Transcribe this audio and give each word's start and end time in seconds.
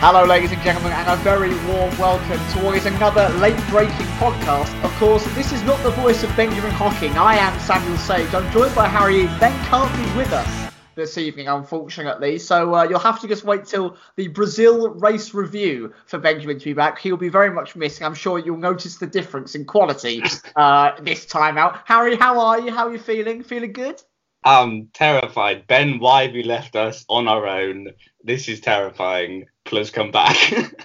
Hello, 0.00 0.24
ladies 0.24 0.52
and 0.52 0.62
gentlemen, 0.62 0.92
and 0.92 1.08
a 1.08 1.16
very 1.24 1.50
warm 1.66 1.90
welcome 1.98 2.38
to 2.52 2.64
what 2.64 2.76
is 2.76 2.86
another 2.86 3.28
late 3.40 3.58
breaking 3.68 4.06
podcast. 4.22 4.72
Of 4.84 4.92
course, 4.92 5.24
this 5.34 5.50
is 5.50 5.60
not 5.64 5.82
the 5.82 5.90
voice 5.90 6.22
of 6.22 6.34
Benjamin 6.36 6.70
Hocking. 6.70 7.18
I 7.18 7.34
am 7.34 7.58
Samuel 7.58 7.98
Sage. 7.98 8.32
I'm 8.32 8.48
joined 8.52 8.76
by 8.76 8.86
Harry. 8.86 9.26
Ben 9.40 9.52
can't 9.64 9.92
be 9.96 10.16
with 10.16 10.32
us 10.32 10.72
this 10.94 11.18
evening, 11.18 11.48
unfortunately. 11.48 12.38
So 12.38 12.76
uh, 12.76 12.84
you'll 12.84 13.00
have 13.00 13.20
to 13.22 13.26
just 13.26 13.42
wait 13.42 13.64
till 13.64 13.96
the 14.14 14.28
Brazil 14.28 14.90
race 14.90 15.34
review 15.34 15.92
for 16.06 16.20
Benjamin 16.20 16.60
to 16.60 16.64
be 16.64 16.74
back. 16.74 17.00
He'll 17.00 17.16
be 17.16 17.28
very 17.28 17.50
much 17.50 17.74
missing. 17.74 18.06
I'm 18.06 18.14
sure 18.14 18.38
you'll 18.38 18.56
notice 18.56 18.98
the 18.98 19.06
difference 19.08 19.56
in 19.56 19.64
quality 19.64 20.22
uh, 20.54 20.92
this 21.00 21.26
time 21.26 21.58
out. 21.58 21.80
Harry, 21.86 22.14
how 22.14 22.38
are 22.38 22.60
you? 22.60 22.72
How 22.72 22.86
are 22.86 22.92
you 22.92 23.00
feeling? 23.00 23.42
Feeling 23.42 23.72
good? 23.72 24.00
I'm 24.44 24.88
terrified. 24.94 25.66
Ben 25.66 25.98
why 25.98 26.28
Wyvie 26.28 26.46
left 26.46 26.76
us 26.76 27.04
on 27.08 27.28
our 27.28 27.46
own. 27.46 27.88
This 28.22 28.48
is 28.48 28.60
terrifying. 28.60 29.46
Please 29.64 29.90
come 29.90 30.10
back. 30.10 30.36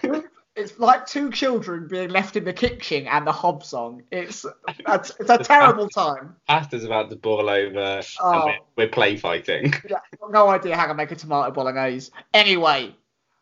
it's 0.56 0.78
like 0.80 1.06
two 1.06 1.32
children 1.32 1.88
being 1.88 2.10
left 2.10 2.36
in 2.36 2.44
the 2.44 2.54
kitchen 2.54 3.08
and 3.08 3.26
the 3.26 3.32
Hob 3.32 3.64
song. 3.64 4.04
It's 4.12 4.46
it's, 4.88 5.12
it's 5.20 5.30
a 5.30 5.38
terrible 5.38 5.90
time. 5.90 6.36
Pasta's 6.48 6.84
about 6.84 7.10
to 7.10 7.16
boil 7.16 7.50
over. 7.50 8.02
Oh. 8.22 8.46
We're, 8.46 8.58
we're 8.76 8.90
play 8.90 9.18
fighting. 9.18 9.74
Yeah, 9.90 9.98
no 10.30 10.50
idea 10.50 10.76
how 10.76 10.88
to 10.88 10.94
make 10.94 11.12
a 11.12 11.16
tomato 11.16 11.52
bolognese. 11.52 12.12
Anyway, 12.34 12.96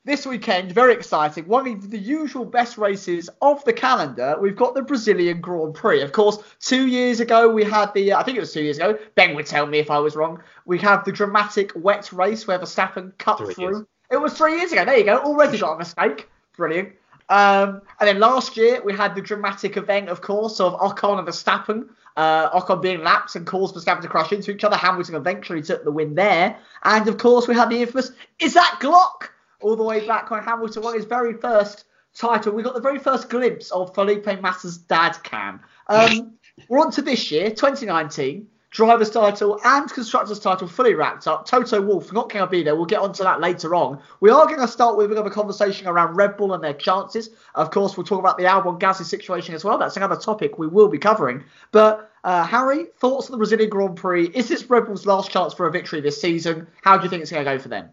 this 0.04 0.26
weekend, 0.26 0.72
very 0.72 0.94
exciting. 0.94 1.48
One 1.48 1.68
of 1.68 1.92
the 1.92 1.98
usual 1.98 2.44
best 2.44 2.78
races 2.78 3.30
of 3.42 3.64
the 3.66 3.74
calendar. 3.74 4.36
We've 4.42 4.56
got 4.56 4.74
the 4.74 4.82
Brazilian 4.82 5.42
Grand 5.42 5.76
Prix. 5.76 6.02
Of 6.02 6.12
course, 6.12 6.40
two 6.60 6.88
years 6.88 7.20
ago 7.20 7.50
we 7.50 7.64
had 7.64 7.94
the, 7.94 8.14
I 8.14 8.24
think 8.24 8.38
it 8.38 8.42
was 8.42 8.52
two 8.52 8.64
years 8.64 8.78
ago. 8.78 8.98
Ben 9.16 9.36
would 9.36 9.46
tell 9.46 9.68
me 9.68 9.78
if 9.78 9.92
I 9.92 10.00
was 10.00 10.16
wrong. 10.16 10.42
We 10.66 10.80
have 10.80 11.06
the 11.06 11.12
dramatic 11.12 11.72
wet 11.76 12.12
race 12.12 12.48
where 12.48 12.58
Verstappen 12.58 13.16
cut 13.20 13.38
Three 13.38 13.54
through. 13.54 13.64
years. 13.64 13.86
It 14.10 14.18
was 14.18 14.34
three 14.34 14.58
years 14.58 14.72
ago. 14.72 14.86
There 14.86 14.98
you 14.98 15.06
go. 15.06 15.18
Already 15.20 15.60
got 15.60 15.74
a 15.74 15.78
mistake. 15.78 16.28
Brilliant. 16.58 16.94
Um, 17.30 17.82
and 18.00 18.08
then 18.10 18.20
last 18.20 18.58
year 18.58 18.82
we 18.84 18.94
had 18.94 19.16
the 19.16 19.22
dramatic 19.22 19.78
event, 19.78 20.10
of 20.10 20.22
course, 20.22 20.60
of 20.60 20.74
Ocon 20.80 21.20
and 21.20 21.28
Verstappen. 21.28 21.90
Uh, 22.18 22.60
Ocon 22.60 22.82
being 22.82 23.04
lapped 23.04 23.36
and 23.36 23.46
caused 23.46 23.76
Verstappen 23.76 24.02
to 24.02 24.08
crash 24.08 24.34
into 24.34 24.52
each 24.52 24.64
other. 24.64 24.76
Hamilton 24.76 25.16
eventually 25.16 25.62
took 25.62 25.84
the 25.84 25.92
win 25.92 26.16
there. 26.16 26.58
And 26.84 27.08
of 27.08 27.18
course 27.18 27.48
we 27.48 27.54
had 27.56 27.70
the 27.70 27.82
infamous 27.82 28.12
is 28.40 28.56
that 28.56 28.80
Glock 28.82 29.30
all 29.62 29.76
the 29.76 29.84
way 29.84 30.06
back 30.06 30.32
when 30.32 30.44
Hamilton 30.44 30.84
won 30.84 30.96
his 30.96 31.06
very 31.06 31.34
first 31.34 31.86
title. 32.14 32.54
We 32.54 32.64
got 32.64 32.74
the 32.74 32.82
very 32.82 33.00
first 33.00 33.30
glimpse 33.30 33.72
of 33.72 33.94
Felipe 33.94 34.26
Massa's 34.42 34.78
dad 34.78 35.18
cam. 35.24 35.62
Um, 35.88 36.34
we're 36.68 36.80
on 36.80 36.92
to 36.92 37.02
this 37.02 37.32
year, 37.32 37.50
2019. 37.50 38.48
Driver's 38.72 39.10
title 39.10 39.60
and 39.66 39.92
constructor's 39.92 40.40
title 40.40 40.66
fully 40.66 40.94
wrapped 40.94 41.28
up. 41.28 41.46
Toto 41.46 41.82
Wolff 41.82 42.14
not 42.14 42.32
going 42.32 42.46
to 42.46 42.50
be 42.50 42.64
there. 42.64 42.74
We'll 42.74 42.86
get 42.86 43.02
onto 43.02 43.22
that 43.22 43.42
later 43.42 43.76
on. 43.76 44.02
We 44.22 44.30
are 44.30 44.46
going 44.46 44.62
to 44.62 44.68
start 44.68 44.96
with 44.96 45.08
a 45.08 45.10
bit 45.10 45.18
of 45.18 45.26
a 45.26 45.30
conversation 45.30 45.88
around 45.88 46.16
Red 46.16 46.38
Bull 46.38 46.54
and 46.54 46.64
their 46.64 46.74
chances. 46.74 47.32
Of 47.54 47.70
course, 47.72 47.98
we'll 47.98 48.06
talk 48.06 48.20
about 48.20 48.38
the 48.38 48.46
Albon 48.46 48.80
Gasly 48.80 49.04
situation 49.04 49.56
as 49.56 49.66
well. 49.66 49.78
That's 49.78 49.98
another 49.98 50.16
topic 50.16 50.58
we 50.58 50.68
will 50.68 50.88
be 50.88 50.98
covering. 50.98 51.44
But 51.74 52.10
uh, 52.24 52.46
Harry, 52.46 52.86
thoughts 52.98 53.28
on 53.28 53.34
the 53.34 53.38
Brazilian 53.38 53.70
Grand 53.70 53.98
Prix? 53.98 54.28
Is 54.28 54.48
this 54.48 54.70
Red 54.70 54.86
Bull's 54.86 55.06
last 55.06 55.32
chance 55.32 55.54
for 55.54 55.68
a 55.68 55.72
victory 55.72 56.00
this 56.00 56.22
season? 56.22 56.68
How 56.82 56.98
do 56.98 57.04
you 57.04 57.10
think 57.10 57.24
it's 57.24 57.32
going 57.32 57.44
to 57.44 57.52
go 57.52 57.60
for 57.60 57.68
them? 57.68 57.90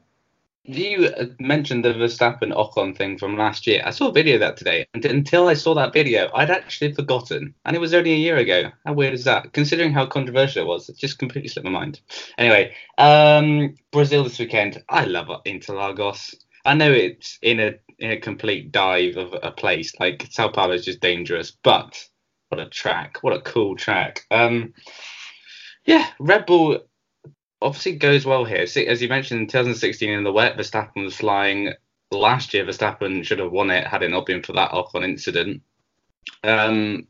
You 0.68 1.06
uh, 1.06 1.24
mentioned 1.40 1.82
the 1.82 1.94
Verstappen 1.94 2.52
Ocon 2.52 2.94
thing 2.94 3.16
from 3.16 3.38
last 3.38 3.66
year. 3.66 3.80
I 3.86 3.90
saw 3.90 4.08
a 4.08 4.12
video 4.12 4.34
of 4.34 4.40
that 4.40 4.58
today, 4.58 4.84
and 4.92 5.02
until 5.06 5.48
I 5.48 5.54
saw 5.54 5.74
that 5.74 5.94
video, 5.94 6.30
I'd 6.34 6.50
actually 6.50 6.92
forgotten, 6.92 7.54
and 7.64 7.74
it 7.74 7.78
was 7.78 7.94
only 7.94 8.12
a 8.12 8.16
year 8.16 8.36
ago. 8.36 8.70
How 8.84 8.92
weird 8.92 9.14
is 9.14 9.24
that? 9.24 9.54
Considering 9.54 9.94
how 9.94 10.04
controversial 10.04 10.64
it 10.64 10.68
was, 10.68 10.90
it 10.90 10.98
just 10.98 11.18
completely 11.18 11.48
slipped 11.48 11.64
my 11.64 11.70
mind. 11.70 12.02
Anyway, 12.36 12.74
um, 12.98 13.76
Brazil 13.92 14.24
this 14.24 14.38
weekend. 14.38 14.84
I 14.90 15.06
love 15.06 15.28
Interlagos. 15.46 16.34
I 16.66 16.74
know 16.74 16.92
it's 16.92 17.38
in 17.40 17.60
a 17.60 17.72
in 17.98 18.10
a 18.10 18.20
complete 18.20 18.70
dive 18.70 19.16
of 19.16 19.34
a 19.42 19.50
place. 19.50 19.98
Like 19.98 20.28
Sao 20.30 20.48
Paulo 20.48 20.74
is 20.74 20.84
just 20.84 21.00
dangerous, 21.00 21.50
but 21.50 21.98
what 22.50 22.60
a 22.60 22.68
track! 22.68 23.22
What 23.22 23.32
a 23.32 23.40
cool 23.40 23.74
track. 23.74 24.26
Um, 24.30 24.74
yeah, 25.86 26.08
Red 26.18 26.44
Bull 26.44 26.80
obviously 27.60 27.96
goes 27.96 28.24
well 28.24 28.44
here. 28.44 28.66
See, 28.66 28.86
As 28.86 29.02
you 29.02 29.08
mentioned, 29.08 29.40
in 29.40 29.46
2016 29.46 30.10
in 30.10 30.24
the 30.24 30.32
wet, 30.32 30.56
Verstappen 30.56 31.04
was 31.04 31.16
flying. 31.16 31.72
Last 32.10 32.54
year, 32.54 32.64
Verstappen 32.64 33.24
should 33.24 33.38
have 33.38 33.52
won 33.52 33.70
it 33.70 33.86
had 33.86 34.02
it 34.02 34.10
not 34.10 34.26
been 34.26 34.42
for 34.42 34.52
that 34.54 34.70
Ocon 34.70 35.04
incident. 35.04 35.62
Um, 36.42 37.06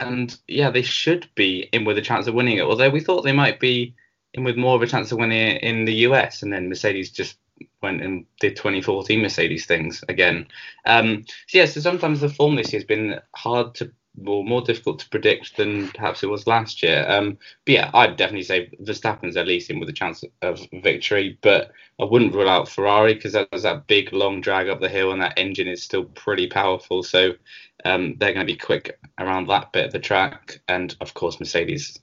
and 0.00 0.36
yeah, 0.48 0.70
they 0.70 0.82
should 0.82 1.28
be 1.34 1.68
in 1.72 1.84
with 1.84 1.98
a 1.98 2.02
chance 2.02 2.26
of 2.26 2.34
winning 2.34 2.58
it. 2.58 2.62
Although 2.62 2.90
we 2.90 3.00
thought 3.00 3.22
they 3.22 3.32
might 3.32 3.60
be 3.60 3.94
in 4.34 4.44
with 4.44 4.56
more 4.56 4.74
of 4.74 4.82
a 4.82 4.86
chance 4.86 5.12
of 5.12 5.18
winning 5.18 5.56
it 5.56 5.62
in 5.62 5.84
the 5.84 5.94
US, 6.06 6.42
and 6.42 6.52
then 6.52 6.68
Mercedes 6.68 7.10
just 7.10 7.36
went 7.82 8.02
and 8.02 8.24
did 8.40 8.56
2014 8.56 9.20
Mercedes 9.20 9.66
things 9.66 10.02
again. 10.08 10.46
Um, 10.86 11.24
so 11.46 11.58
yeah, 11.58 11.66
so 11.66 11.80
sometimes 11.80 12.20
the 12.20 12.28
form 12.28 12.56
this 12.56 12.72
year 12.72 12.80
has 12.80 12.86
been 12.86 13.20
hard 13.34 13.74
to 13.76 13.92
well, 14.16 14.42
more 14.42 14.60
difficult 14.60 14.98
to 15.00 15.08
predict 15.08 15.56
than 15.56 15.88
perhaps 15.88 16.22
it 16.22 16.28
was 16.28 16.46
last 16.46 16.82
year. 16.82 17.04
Um, 17.08 17.38
but 17.64 17.72
yeah, 17.72 17.90
I'd 17.94 18.16
definitely 18.16 18.44
say 18.44 18.70
Verstappen's 18.82 19.36
at 19.36 19.46
least 19.46 19.70
in 19.70 19.80
with 19.80 19.88
a 19.88 19.92
chance 19.92 20.22
of 20.42 20.60
victory, 20.72 21.38
but 21.42 21.72
I 22.00 22.04
wouldn't 22.04 22.34
rule 22.34 22.48
out 22.48 22.68
Ferrari 22.68 23.14
because 23.14 23.32
that 23.32 23.50
was 23.52 23.62
that 23.62 23.86
big 23.86 24.12
long 24.12 24.40
drag 24.40 24.68
up 24.68 24.80
the 24.80 24.88
hill 24.88 25.12
and 25.12 25.22
that 25.22 25.38
engine 25.38 25.68
is 25.68 25.82
still 25.82 26.04
pretty 26.04 26.46
powerful. 26.46 27.02
So 27.02 27.32
um, 27.84 28.16
they're 28.18 28.34
going 28.34 28.46
to 28.46 28.52
be 28.52 28.58
quick 28.58 28.98
around 29.18 29.48
that 29.48 29.72
bit 29.72 29.86
of 29.86 29.92
the 29.92 29.98
track. 29.98 30.60
And 30.68 30.94
of 31.00 31.14
course, 31.14 31.40
Mercedes, 31.40 31.98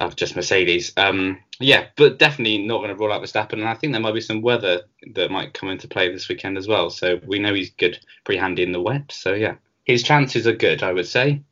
uh, 0.00 0.08
just 0.10 0.36
Mercedes. 0.36 0.92
Um, 0.96 1.38
yeah, 1.60 1.88
but 1.96 2.18
definitely 2.18 2.66
not 2.66 2.78
going 2.78 2.88
to 2.88 2.96
rule 2.96 3.12
out 3.12 3.22
Verstappen. 3.22 3.54
And 3.54 3.68
I 3.68 3.74
think 3.74 3.92
there 3.92 4.00
might 4.00 4.14
be 4.14 4.20
some 4.22 4.40
weather 4.40 4.82
that 5.14 5.30
might 5.30 5.54
come 5.54 5.68
into 5.68 5.86
play 5.86 6.10
this 6.10 6.28
weekend 6.28 6.56
as 6.56 6.66
well. 6.66 6.88
So 6.88 7.20
we 7.26 7.38
know 7.38 7.52
he's 7.52 7.70
good, 7.70 7.98
pretty 8.24 8.40
handy 8.40 8.62
in 8.62 8.72
the 8.72 8.80
wet. 8.80 9.12
So 9.12 9.34
yeah, 9.34 9.56
his 9.92 10.02
chances 10.02 10.46
are 10.46 10.54
good, 10.54 10.82
I 10.82 10.92
would 10.92 11.06
say. 11.06 11.42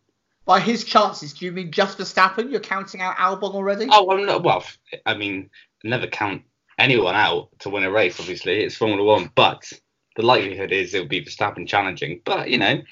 By 0.44 0.60
his 0.60 0.84
chances, 0.84 1.32
do 1.32 1.44
you 1.44 1.52
mean 1.52 1.70
just 1.70 1.98
Verstappen? 1.98 2.50
You're 2.50 2.60
counting 2.60 3.00
out 3.00 3.16
Albon 3.16 3.54
already? 3.54 3.86
Oh, 3.90 4.04
well, 4.04 4.18
no, 4.18 4.38
well, 4.38 4.64
I 5.06 5.14
mean, 5.14 5.50
never 5.84 6.06
count 6.06 6.42
anyone 6.78 7.14
out 7.14 7.50
to 7.60 7.70
win 7.70 7.84
a 7.84 7.90
race. 7.90 8.18
Obviously, 8.18 8.64
it's 8.64 8.76
Formula 8.76 9.04
One, 9.04 9.30
but 9.34 9.72
the 10.16 10.22
likelihood 10.22 10.72
is 10.72 10.92
it'll 10.94 11.06
be 11.06 11.24
Verstappen 11.24 11.68
challenging. 11.68 12.20
But 12.24 12.50
you 12.50 12.58
know, 12.58 12.82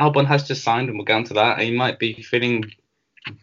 Albon 0.00 0.26
has 0.26 0.48
just 0.48 0.64
signed, 0.64 0.88
and 0.88 0.98
we'll 0.98 1.04
get 1.04 1.16
onto 1.16 1.34
that. 1.34 1.58
And 1.58 1.68
he 1.68 1.76
might 1.76 1.98
be 1.98 2.22
feeling 2.22 2.72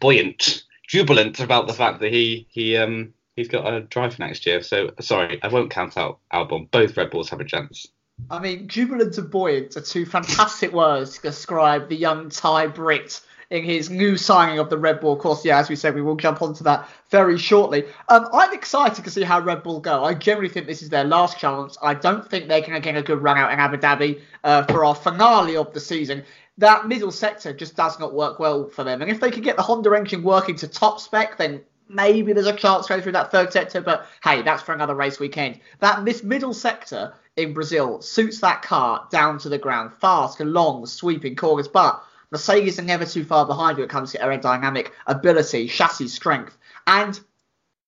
buoyant, 0.00 0.64
jubilant 0.86 1.40
about 1.40 1.66
the 1.66 1.72
fact 1.72 2.00
that 2.00 2.12
he 2.12 2.46
he 2.50 2.76
um 2.76 3.14
He's 3.36 3.48
got 3.48 3.72
a 3.72 3.80
drive 3.80 4.14
for 4.14 4.22
next 4.22 4.46
year. 4.46 4.62
So 4.62 4.90
sorry, 5.00 5.42
I 5.42 5.48
won't 5.48 5.70
count 5.70 5.96
out 5.96 6.20
Albon. 6.32 6.70
Both 6.70 6.96
Red 6.96 7.10
Bulls 7.10 7.30
have 7.30 7.40
a 7.40 7.44
chance. 7.44 7.86
I 8.30 8.38
mean, 8.38 8.68
jubilant 8.68 9.18
and 9.18 9.30
buoyant 9.30 9.76
are 9.76 9.82
two 9.82 10.06
fantastic 10.06 10.72
words 10.72 11.16
to 11.16 11.22
describe 11.22 11.88
the 11.88 11.96
young 11.96 12.30
Thai 12.30 12.68
Brit 12.68 13.20
in 13.50 13.62
his 13.62 13.90
new 13.90 14.16
signing 14.16 14.58
of 14.58 14.70
the 14.70 14.78
Red 14.78 15.00
Bull. 15.00 15.12
Of 15.12 15.18
course, 15.18 15.44
yeah, 15.44 15.58
as 15.58 15.68
we 15.68 15.76
said, 15.76 15.94
we 15.94 16.00
will 16.00 16.16
jump 16.16 16.40
onto 16.40 16.64
that 16.64 16.88
very 17.10 17.36
shortly. 17.36 17.84
Um, 18.08 18.26
I'm 18.32 18.54
excited 18.54 19.04
to 19.04 19.10
see 19.10 19.22
how 19.22 19.40
Red 19.40 19.62
Bull 19.62 19.80
go. 19.80 20.02
I 20.02 20.14
generally 20.14 20.48
think 20.48 20.66
this 20.66 20.80
is 20.80 20.88
their 20.88 21.04
last 21.04 21.38
chance. 21.38 21.76
I 21.82 21.92
don't 21.92 22.26
think 22.26 22.48
they're 22.48 22.62
going 22.62 22.72
to 22.72 22.80
get 22.80 22.96
a 22.96 23.02
good 23.02 23.22
run 23.22 23.36
out 23.36 23.52
in 23.52 23.58
Abu 23.58 23.76
Dhabi 23.76 24.22
uh, 24.44 24.64
for 24.64 24.86
our 24.86 24.94
finale 24.94 25.56
of 25.56 25.74
the 25.74 25.80
season. 25.80 26.24
That 26.56 26.86
middle 26.86 27.10
sector 27.10 27.52
just 27.52 27.76
does 27.76 28.00
not 28.00 28.14
work 28.14 28.38
well 28.38 28.68
for 28.70 28.84
them. 28.84 29.02
And 29.02 29.10
if 29.10 29.20
they 29.20 29.30
can 29.30 29.42
get 29.42 29.56
the 29.56 29.62
Honda 29.62 29.92
engine 29.94 30.22
working 30.22 30.56
to 30.56 30.68
top 30.68 31.00
spec, 31.00 31.36
then 31.36 31.60
maybe 31.88 32.32
there's 32.32 32.46
a 32.46 32.56
chance 32.56 32.86
going 32.86 33.02
through 33.02 33.12
that 33.12 33.30
third 33.30 33.52
sector. 33.52 33.82
But 33.82 34.06
hey, 34.24 34.40
that's 34.40 34.62
for 34.62 34.72
another 34.72 34.94
race 34.94 35.20
weekend. 35.20 35.60
That 35.80 36.06
this 36.06 36.22
middle 36.22 36.54
sector 36.54 37.12
in 37.36 37.54
Brazil 37.54 38.00
suits 38.02 38.40
that 38.40 38.62
car 38.62 39.08
down 39.10 39.38
to 39.38 39.48
the 39.48 39.58
ground, 39.58 39.92
fast, 40.00 40.40
long, 40.40 40.86
sweeping 40.86 41.36
corners. 41.36 41.68
But 41.68 42.02
Mercedes 42.30 42.78
are 42.78 42.82
never 42.82 43.04
too 43.04 43.24
far 43.24 43.46
behind 43.46 43.78
when 43.78 43.84
it 43.84 43.90
comes 43.90 44.12
to 44.12 44.18
aerodynamic 44.18 44.90
ability, 45.06 45.68
chassis 45.68 46.08
strength, 46.08 46.56
and 46.86 47.18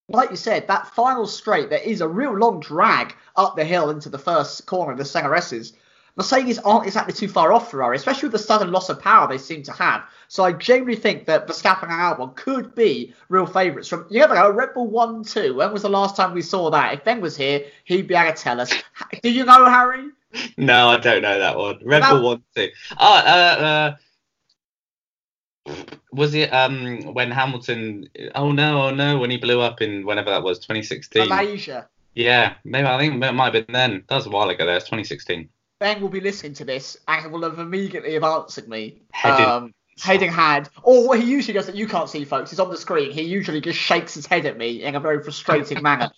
like 0.07 0.29
you 0.29 0.35
said, 0.35 0.67
that 0.67 0.87
final 0.87 1.25
straight, 1.25 1.69
there 1.69 1.79
is 1.79 2.01
a 2.01 2.07
real 2.07 2.37
long 2.37 2.59
drag 2.59 3.15
up 3.35 3.55
the 3.55 3.65
hill 3.65 3.89
into 3.89 4.09
the 4.09 4.19
first 4.19 4.65
corner, 4.65 4.91
of 4.91 4.97
the 4.97 5.05
Senna 5.05 5.31
Esses. 5.31 5.73
Mercedes 6.17 6.59
aren't 6.59 6.85
exactly 6.85 7.13
too 7.13 7.27
far 7.27 7.51
off 7.51 7.71
Ferrari, 7.71 7.97
especially 7.97 8.27
with 8.27 8.33
the 8.33 8.39
sudden 8.39 8.71
loss 8.71 8.89
of 8.89 9.01
power 9.01 9.27
they 9.27 9.37
seem 9.37 9.63
to 9.63 9.71
have. 9.73 10.03
So 10.27 10.43
I 10.43 10.53
genuinely 10.53 10.95
think 10.95 11.25
that 11.25 11.47
Verstappen 11.47 11.83
and 11.83 11.91
Albon 11.91 12.35
could 12.35 12.73
be 12.73 13.13
real 13.29 13.45
favourites. 13.45 13.89
From 13.89 14.05
you 14.09 14.19
never 14.19 14.35
know, 14.35 14.49
Red 14.49 14.73
Bull 14.73 14.87
one 14.87 15.23
two. 15.23 15.55
When 15.55 15.73
was 15.73 15.81
the 15.81 15.89
last 15.89 16.15
time 16.15 16.33
we 16.33 16.41
saw 16.41 16.69
that? 16.71 16.93
If 16.93 17.03
Ben 17.03 17.21
was 17.21 17.35
here, 17.35 17.65
he'd 17.83 18.07
be 18.07 18.15
able 18.15 18.33
to 18.33 18.41
tell 18.41 18.61
us. 18.61 18.73
Do 19.21 19.29
you 19.29 19.45
know, 19.45 19.65
Harry? 19.65 20.09
No, 20.57 20.89
I 20.89 20.97
don't 20.97 21.21
know 21.21 21.39
that 21.39 21.57
one. 21.57 21.79
Red 21.83 22.09
Bull 22.09 22.23
one 22.23 22.43
two. 22.55 22.69
Oh, 22.97 23.17
uh, 23.17 23.95
uh, 25.67 25.75
was 26.11 26.33
it 26.33 26.53
um 26.53 27.13
when 27.13 27.31
Hamilton? 27.31 28.07
Oh 28.35 28.51
no, 28.51 28.83
oh 28.83 28.91
no, 28.91 29.19
when 29.19 29.31
he 29.31 29.37
blew 29.37 29.59
up 29.59 29.81
in 29.81 30.05
whenever 30.05 30.29
that 30.29 30.43
was, 30.43 30.59
2016. 30.59 31.27
Malaysia. 31.27 31.89
Yeah, 32.13 32.53
maybe 32.63 32.87
I 32.87 32.97
think 32.97 33.21
it 33.21 33.33
might 33.33 33.53
have 33.53 33.67
been 33.67 33.73
then. 33.73 34.03
That 34.07 34.15
was 34.15 34.25
a 34.25 34.29
while 34.29 34.49
ago. 34.49 34.65
There, 34.65 34.77
it's 34.77 34.85
2016. 34.85 35.49
Ben 35.79 36.01
will 36.01 36.09
be 36.09 36.21
listening 36.21 36.53
to 36.53 36.65
this 36.65 36.97
and 37.07 37.31
will 37.31 37.43
have 37.43 37.59
immediately 37.59 38.13
have 38.13 38.23
answered 38.23 38.67
me. 38.67 39.01
Heading, 39.11 39.45
um, 39.45 39.73
heading 40.01 40.31
had, 40.31 40.69
or 40.83 41.07
what 41.07 41.19
he 41.19 41.29
usually 41.29 41.53
does 41.53 41.65
that 41.65 41.75
you 41.75 41.87
can't 41.87 42.09
see, 42.09 42.23
folks, 42.25 42.53
is 42.53 42.59
on 42.59 42.69
the 42.69 42.77
screen. 42.77 43.11
He 43.11 43.23
usually 43.23 43.61
just 43.61 43.79
shakes 43.79 44.13
his 44.13 44.25
head 44.25 44.45
at 44.45 44.57
me 44.57 44.83
in 44.83 44.95
a 44.95 44.99
very 44.99 45.21
frustrating 45.21 45.81
manner. 45.81 46.11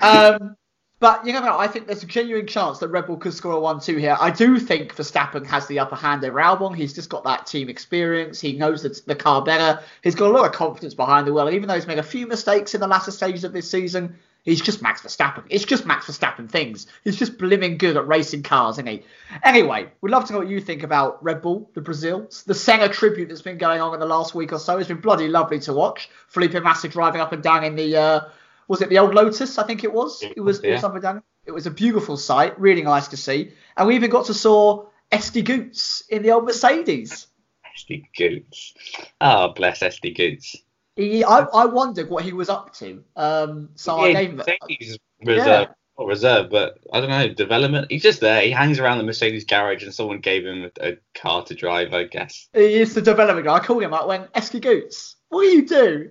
Um, 0.00 0.56
but 0.98 1.26
you 1.26 1.32
know, 1.32 1.58
I 1.58 1.66
think 1.68 1.86
there's 1.86 2.02
a 2.02 2.06
genuine 2.06 2.46
chance 2.46 2.78
that 2.78 2.88
Red 2.88 3.06
Bull 3.06 3.18
could 3.18 3.34
score 3.34 3.52
a 3.52 3.60
one-two 3.60 3.96
here. 3.96 4.16
I 4.18 4.30
do 4.30 4.58
think 4.58 4.96
Verstappen 4.96 5.46
has 5.46 5.66
the 5.66 5.78
upper 5.78 5.96
hand 5.96 6.24
over 6.24 6.38
Albon. 6.38 6.74
He's 6.74 6.94
just 6.94 7.10
got 7.10 7.22
that 7.24 7.46
team 7.46 7.68
experience. 7.68 8.40
He 8.40 8.54
knows 8.54 8.82
the, 8.82 8.98
the 9.06 9.14
car 9.14 9.42
better. 9.42 9.82
He's 10.02 10.14
got 10.14 10.30
a 10.30 10.34
lot 10.34 10.46
of 10.46 10.52
confidence 10.52 10.94
behind 10.94 11.26
the 11.26 11.34
wheel. 11.34 11.48
And 11.48 11.54
even 11.54 11.68
though 11.68 11.74
he's 11.74 11.86
made 11.86 11.98
a 11.98 12.02
few 12.02 12.26
mistakes 12.26 12.74
in 12.74 12.80
the 12.80 12.88
latter 12.88 13.10
stages 13.10 13.44
of 13.44 13.52
this 13.52 13.70
season, 13.70 14.16
he's 14.46 14.62
just 14.62 14.80
Max 14.80 15.02
Verstappen. 15.02 15.44
It's 15.50 15.66
just 15.66 15.84
Max 15.84 16.06
Verstappen 16.06 16.48
things. 16.48 16.86
He's 17.04 17.16
just 17.16 17.36
blimmin' 17.36 17.76
good 17.76 17.98
at 17.98 18.08
racing 18.08 18.42
cars, 18.42 18.76
isn't 18.76 18.86
he? 18.86 19.02
Anyway, 19.42 19.88
we'd 20.00 20.10
love 20.10 20.24
to 20.26 20.32
know 20.32 20.38
what 20.38 20.48
you 20.48 20.62
think 20.62 20.82
about 20.82 21.22
Red 21.22 21.42
Bull, 21.42 21.70
the 21.74 21.82
Brazil, 21.82 22.30
the 22.46 22.54
Senna 22.54 22.88
tribute 22.88 23.28
that's 23.28 23.42
been 23.42 23.58
going 23.58 23.82
on 23.82 23.92
in 23.92 24.00
the 24.00 24.06
last 24.06 24.34
week 24.34 24.52
or 24.52 24.58
so. 24.58 24.78
It's 24.78 24.88
been 24.88 25.00
bloody 25.00 25.28
lovely 25.28 25.58
to 25.60 25.74
watch. 25.74 26.08
Felipe 26.28 26.54
Massa 26.62 26.88
driving 26.88 27.20
up 27.20 27.32
and 27.32 27.42
down 27.42 27.64
in 27.64 27.76
the. 27.76 27.96
Uh, 27.96 28.20
was 28.68 28.80
it 28.80 28.88
the 28.88 28.98
old 28.98 29.14
Lotus? 29.14 29.58
I 29.58 29.66
think 29.66 29.84
it 29.84 29.92
was. 29.92 30.22
It 30.22 30.40
was. 30.40 30.60
Yeah. 30.62 30.70
It 30.70 30.72
was 30.72 30.80
something 30.80 31.02
down. 31.02 31.22
It 31.44 31.52
was 31.52 31.66
a 31.66 31.70
beautiful 31.70 32.16
sight, 32.16 32.58
really 32.58 32.82
nice 32.82 33.08
to 33.08 33.16
see. 33.16 33.52
And 33.76 33.86
we 33.86 33.94
even 33.94 34.10
got 34.10 34.26
to 34.26 34.34
saw 34.34 34.86
Esti 35.12 35.42
Goots 35.42 36.02
in 36.08 36.22
the 36.22 36.32
old 36.32 36.44
Mercedes. 36.44 37.28
Esti 37.74 38.08
Goots. 38.16 38.74
Oh, 39.20 39.52
bless 39.52 39.82
Esti 39.82 40.12
Goots. 40.12 40.56
He, 40.96 41.22
I, 41.22 41.40
I 41.40 41.66
wondered 41.66 42.08
what 42.10 42.24
he 42.24 42.32
was 42.32 42.48
up 42.48 42.74
to. 42.76 43.04
Um, 43.14 43.68
so 43.74 43.96
yeah, 43.98 44.18
I 44.18 44.22
gave 44.22 44.30
him. 44.30 44.36
Mercedes 44.36 44.98
reserve, 45.22 45.46
yeah. 45.46 45.66
not 45.98 46.06
reserve, 46.06 46.50
but 46.50 46.78
I 46.92 47.00
don't 47.00 47.10
know, 47.10 47.28
development. 47.28 47.90
He's 47.90 48.02
just 48.02 48.20
there. 48.20 48.40
He 48.40 48.50
hangs 48.50 48.78
around 48.78 48.98
the 48.98 49.04
Mercedes 49.04 49.44
garage, 49.44 49.84
and 49.84 49.94
someone 49.94 50.20
gave 50.20 50.44
him 50.44 50.70
a, 50.80 50.88
a 50.88 50.96
car 51.14 51.44
to 51.44 51.54
drive, 51.54 51.92
I 51.92 52.04
guess. 52.04 52.48
He 52.54 52.76
is 52.76 52.94
the 52.94 53.02
development 53.02 53.46
guy. 53.46 53.54
I 53.54 53.60
called 53.60 53.82
him 53.82 53.92
up. 53.92 54.08
Went, 54.08 54.28
Esti 54.34 54.58
Goots, 54.58 55.16
what 55.28 55.42
do 55.42 55.48
you 55.48 55.66
do? 55.66 56.10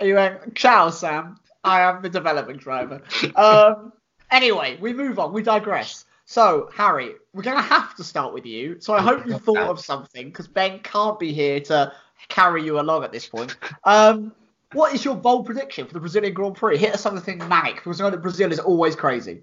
He 0.00 0.12
went, 0.12 0.54
Ciao, 0.54 0.90
Sam. 0.90 1.38
I 1.64 1.82
am 1.82 2.02
the 2.02 2.08
development 2.08 2.60
driver. 2.60 3.02
Um, 3.36 3.92
Anyway, 4.32 4.78
we 4.80 4.94
move 4.94 5.18
on. 5.18 5.32
We 5.32 5.42
digress. 5.42 6.06
So, 6.24 6.70
Harry, 6.74 7.12
we're 7.34 7.42
going 7.42 7.58
to 7.58 7.62
have 7.62 7.94
to 7.96 8.04
start 8.04 8.32
with 8.32 8.46
you. 8.46 8.80
So, 8.80 8.94
I 8.94 9.02
hope 9.02 9.26
you 9.26 9.36
thought 9.38 9.68
of 9.68 9.78
something 9.78 10.28
because 10.28 10.48
Ben 10.48 10.80
can't 10.80 11.20
be 11.20 11.34
here 11.34 11.60
to 11.60 11.92
carry 12.28 12.64
you 12.64 12.80
along 12.80 13.04
at 13.04 13.12
this 13.12 13.26
point. 13.26 13.56
Um, 13.84 14.32
what 14.72 14.94
is 14.94 15.04
your 15.04 15.16
bold 15.16 15.46
prediction 15.46 15.86
for 15.86 15.92
the 15.92 16.00
Brazilian 16.00 16.32
Grand 16.32 16.56
Prix? 16.56 16.78
Hit 16.78 16.94
us 16.94 17.02
something 17.02 17.38
manic 17.48 17.76
because 17.76 18.00
I 18.00 18.04
know 18.04 18.10
that 18.10 18.22
Brazil 18.22 18.50
is 18.52 18.58
always 18.58 18.96
crazy. 18.96 19.40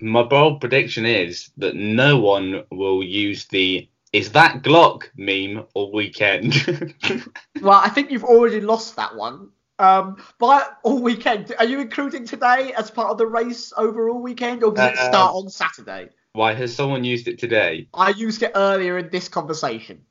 My 0.00 0.22
bold 0.22 0.60
prediction 0.60 1.04
is 1.04 1.50
that 1.56 1.74
no 1.74 2.18
one 2.20 2.64
will 2.70 3.02
use 3.02 3.46
the 3.46 3.88
is 4.12 4.32
that 4.32 4.62
Glock 4.62 5.08
meme 5.16 5.66
all 5.74 5.92
weekend. 5.92 6.54
well, 7.60 7.80
I 7.82 7.90
think 7.90 8.10
you've 8.10 8.24
already 8.24 8.60
lost 8.60 8.96
that 8.96 9.14
one 9.14 9.50
um, 9.78 10.16
but 10.38 10.78
all 10.82 11.00
weekend, 11.00 11.54
are 11.58 11.64
you 11.64 11.80
including 11.80 12.24
today 12.24 12.72
as 12.76 12.90
part 12.90 13.10
of 13.10 13.18
the 13.18 13.26
race 13.26 13.72
overall 13.76 14.20
weekend, 14.20 14.64
or 14.64 14.72
does 14.72 14.92
it 14.92 14.98
uh, 14.98 15.08
start 15.08 15.34
on 15.34 15.48
Saturday? 15.48 16.08
Why 16.32 16.52
has 16.54 16.74
someone 16.74 17.04
used 17.04 17.28
it 17.28 17.38
today? 17.38 17.88
I 17.94 18.10
used 18.10 18.42
it 18.42 18.52
earlier 18.54 18.98
in 18.98 19.08
this 19.10 19.28
conversation. 19.28 20.02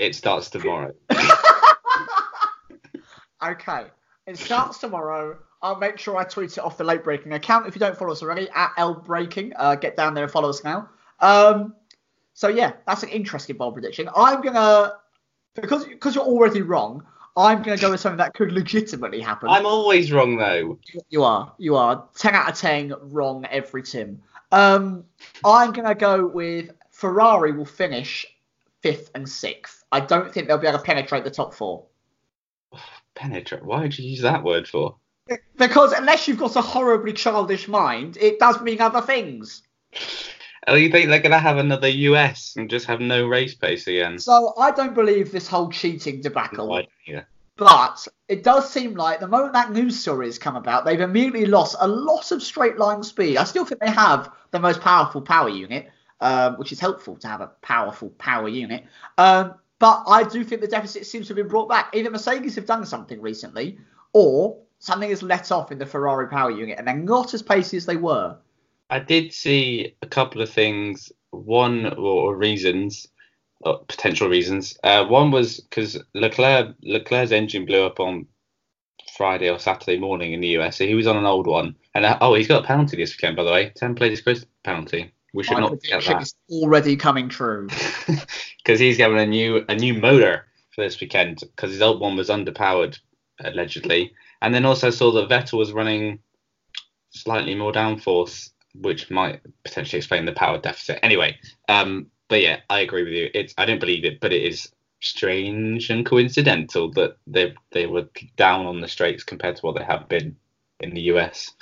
It 0.00 0.14
starts 0.14 0.48
tomorrow. 0.48 0.94
okay, 3.44 3.84
it 4.26 4.38
starts 4.38 4.78
tomorrow. 4.78 5.38
I'll 5.60 5.76
make 5.76 5.98
sure 5.98 6.16
I 6.16 6.24
tweet 6.24 6.52
it 6.52 6.58
off 6.60 6.78
the 6.78 6.84
late 6.84 7.04
breaking 7.04 7.34
account. 7.34 7.66
If 7.66 7.74
you 7.74 7.80
don't 7.80 7.96
follow 7.96 8.12
us 8.12 8.22
already, 8.22 8.48
at 8.54 8.72
L 8.78 8.94
Breaking, 8.94 9.52
uh, 9.56 9.74
get 9.74 9.96
down 9.96 10.14
there 10.14 10.24
and 10.24 10.32
follow 10.32 10.48
us 10.48 10.64
now. 10.64 10.88
Um, 11.20 11.74
so 12.32 12.48
yeah, 12.48 12.72
that's 12.86 13.02
an 13.02 13.10
interesting 13.10 13.58
bold 13.58 13.74
prediction. 13.74 14.08
I'm 14.16 14.40
gonna 14.40 14.94
because 15.54 15.84
because 15.84 16.14
you're 16.14 16.24
already 16.24 16.62
wrong. 16.62 17.04
I'm 17.36 17.62
going 17.62 17.76
to 17.76 17.80
go 17.80 17.92
with 17.92 18.00
something 18.00 18.18
that 18.18 18.34
could 18.34 18.50
legitimately 18.50 19.20
happen. 19.20 19.48
I'm 19.48 19.64
always 19.64 20.10
wrong 20.10 20.36
though. 20.36 20.78
You 21.10 21.22
are. 21.22 21.52
You 21.58 21.76
are. 21.76 22.08
10 22.16 22.34
out 22.34 22.50
of 22.50 22.58
10 22.58 22.92
wrong 23.02 23.46
every 23.46 23.84
Tim. 23.84 24.20
Um, 24.50 25.04
I'm 25.44 25.72
going 25.72 25.86
to 25.86 25.94
go 25.94 26.26
with 26.26 26.72
Ferrari 26.90 27.52
will 27.52 27.64
finish 27.64 28.26
fifth 28.82 29.10
and 29.14 29.28
sixth. 29.28 29.84
I 29.92 30.00
don't 30.00 30.32
think 30.32 30.46
they'll 30.46 30.58
be 30.58 30.66
able 30.66 30.78
to 30.78 30.84
penetrate 30.84 31.24
the 31.24 31.30
top 31.30 31.54
four. 31.54 31.86
Penetrate? 33.14 33.64
Why 33.64 33.80
would 33.80 33.98
you 33.98 34.08
use 34.08 34.22
that 34.22 34.44
word 34.44 34.68
for? 34.68 34.96
Because 35.56 35.92
unless 35.92 36.26
you've 36.26 36.38
got 36.38 36.56
a 36.56 36.60
horribly 36.60 37.12
childish 37.12 37.68
mind, 37.68 38.16
it 38.20 38.38
does 38.38 38.60
mean 38.60 38.80
other 38.80 39.00
things. 39.00 39.62
Oh, 40.66 40.74
you 40.74 40.90
think 40.90 41.08
they're 41.08 41.20
going 41.20 41.30
to 41.32 41.38
have 41.38 41.56
another 41.56 41.88
US 41.88 42.54
and 42.56 42.68
just 42.68 42.86
have 42.86 43.00
no 43.00 43.26
race 43.26 43.54
pace 43.54 43.86
again? 43.86 44.18
So 44.18 44.54
I 44.58 44.70
don't 44.70 44.94
believe 44.94 45.32
this 45.32 45.48
whole 45.48 45.70
cheating 45.70 46.20
debacle. 46.20 46.68
No, 46.68 47.22
But 47.56 48.06
it 48.28 48.42
does 48.42 48.70
seem 48.70 48.94
like 48.94 49.20
the 49.20 49.28
moment 49.28 49.52
that 49.54 49.72
news 49.72 49.98
story 49.98 50.26
has 50.26 50.38
come 50.38 50.56
about, 50.56 50.84
they've 50.84 51.00
immediately 51.00 51.46
lost 51.46 51.76
a 51.80 51.88
lot 51.88 52.30
of 52.32 52.42
straight 52.42 52.78
line 52.78 53.02
speed. 53.02 53.36
I 53.36 53.44
still 53.44 53.64
think 53.64 53.80
they 53.80 53.90
have 53.90 54.30
the 54.50 54.60
most 54.60 54.80
powerful 54.80 55.20
power 55.20 55.48
unit, 55.48 55.90
um, 56.20 56.56
which 56.56 56.72
is 56.72 56.80
helpful 56.80 57.16
to 57.16 57.28
have 57.28 57.40
a 57.40 57.48
powerful 57.62 58.10
power 58.10 58.48
unit. 58.48 58.84
Um, 59.18 59.54
but 59.78 60.04
I 60.06 60.24
do 60.24 60.44
think 60.44 60.60
the 60.60 60.68
deficit 60.68 61.06
seems 61.06 61.26
to 61.26 61.30
have 61.30 61.36
been 61.36 61.48
brought 61.48 61.68
back. 61.68 61.94
Either 61.94 62.10
Mercedes 62.10 62.54
have 62.56 62.66
done 62.66 62.84
something 62.84 63.20
recently, 63.20 63.78
or 64.12 64.58
something 64.78 65.08
has 65.10 65.22
let 65.22 65.50
off 65.50 65.72
in 65.72 65.78
the 65.78 65.86
Ferrari 65.86 66.28
power 66.28 66.50
unit, 66.50 66.78
and 66.78 66.86
they're 66.86 66.94
not 66.96 67.32
as 67.34 67.42
pacey 67.42 67.76
as 67.76 67.86
they 67.86 67.96
were. 67.96 68.36
I 68.90 68.98
did 68.98 69.32
see 69.32 69.96
a 70.02 70.06
couple 70.06 70.42
of 70.42 70.50
things. 70.50 71.10
One 71.30 71.94
or 71.96 72.36
reasons, 72.36 73.06
or 73.60 73.84
potential 73.84 74.28
reasons. 74.28 74.76
Uh, 74.82 75.04
one 75.04 75.30
was 75.30 75.60
because 75.60 75.96
Leclerc 76.14 76.74
Leclerc's 76.82 77.30
engine 77.30 77.66
blew 77.66 77.84
up 77.84 78.00
on 78.00 78.26
Friday 79.16 79.48
or 79.48 79.58
Saturday 79.58 79.98
morning 79.98 80.32
in 80.32 80.40
the 80.40 80.58
US. 80.58 80.78
So 80.78 80.86
he 80.86 80.94
was 80.94 81.06
on 81.06 81.16
an 81.16 81.24
old 81.24 81.46
one, 81.46 81.76
and 81.94 82.04
uh, 82.04 82.18
oh, 82.20 82.34
he's 82.34 82.48
got 82.48 82.64
a 82.64 82.66
penalty 82.66 82.96
this 82.96 83.14
weekend, 83.14 83.36
by 83.36 83.44
the 83.44 83.52
way. 83.52 83.72
Ten 83.76 83.94
plays 83.94 84.20
Chris 84.20 84.44
penalty. 84.64 85.12
We 85.32 85.44
should 85.44 85.54
My 85.54 85.60
not 85.60 85.80
get 85.82 86.04
that. 86.04 86.22
Is 86.22 86.34
already 86.50 86.96
coming 86.96 87.28
true. 87.28 87.68
Because 88.62 88.78
he's 88.78 88.98
getting 88.98 89.18
a 89.18 89.26
new 89.26 89.64
a 89.70 89.74
new 89.74 89.94
motor 89.94 90.44
for 90.74 90.84
this 90.84 91.00
weekend 91.00 91.40
because 91.40 91.70
his 91.70 91.80
old 91.80 91.98
one 91.98 92.14
was 92.14 92.28
underpowered 92.28 92.98
allegedly, 93.42 94.12
and 94.42 94.54
then 94.54 94.66
also 94.66 94.90
saw 94.90 95.10
that 95.12 95.30
Vettel 95.30 95.58
was 95.58 95.72
running 95.72 96.18
slightly 97.10 97.54
more 97.54 97.72
downforce 97.72 98.50
which 98.74 99.10
might 99.10 99.40
potentially 99.64 99.98
explain 99.98 100.24
the 100.24 100.32
power 100.32 100.58
deficit. 100.58 100.98
Anyway, 101.02 101.38
um, 101.68 102.06
but 102.28 102.40
yeah, 102.40 102.60
I 102.68 102.80
agree 102.80 103.02
with 103.02 103.12
you. 103.12 103.30
It's 103.34 103.54
I 103.58 103.64
don't 103.64 103.80
believe 103.80 104.04
it, 104.04 104.20
but 104.20 104.32
it 104.32 104.42
is 104.42 104.70
strange 105.00 105.90
and 105.90 106.04
coincidental 106.04 106.90
that 106.92 107.16
they 107.26 107.54
they 107.72 107.86
were 107.86 108.08
down 108.36 108.66
on 108.66 108.80
the 108.80 108.88
straights 108.88 109.24
compared 109.24 109.56
to 109.56 109.62
what 109.62 109.76
they 109.76 109.84
have 109.84 110.08
been. 110.08 110.36
in 110.80 110.94
the 110.94 111.12
US. 111.12 111.52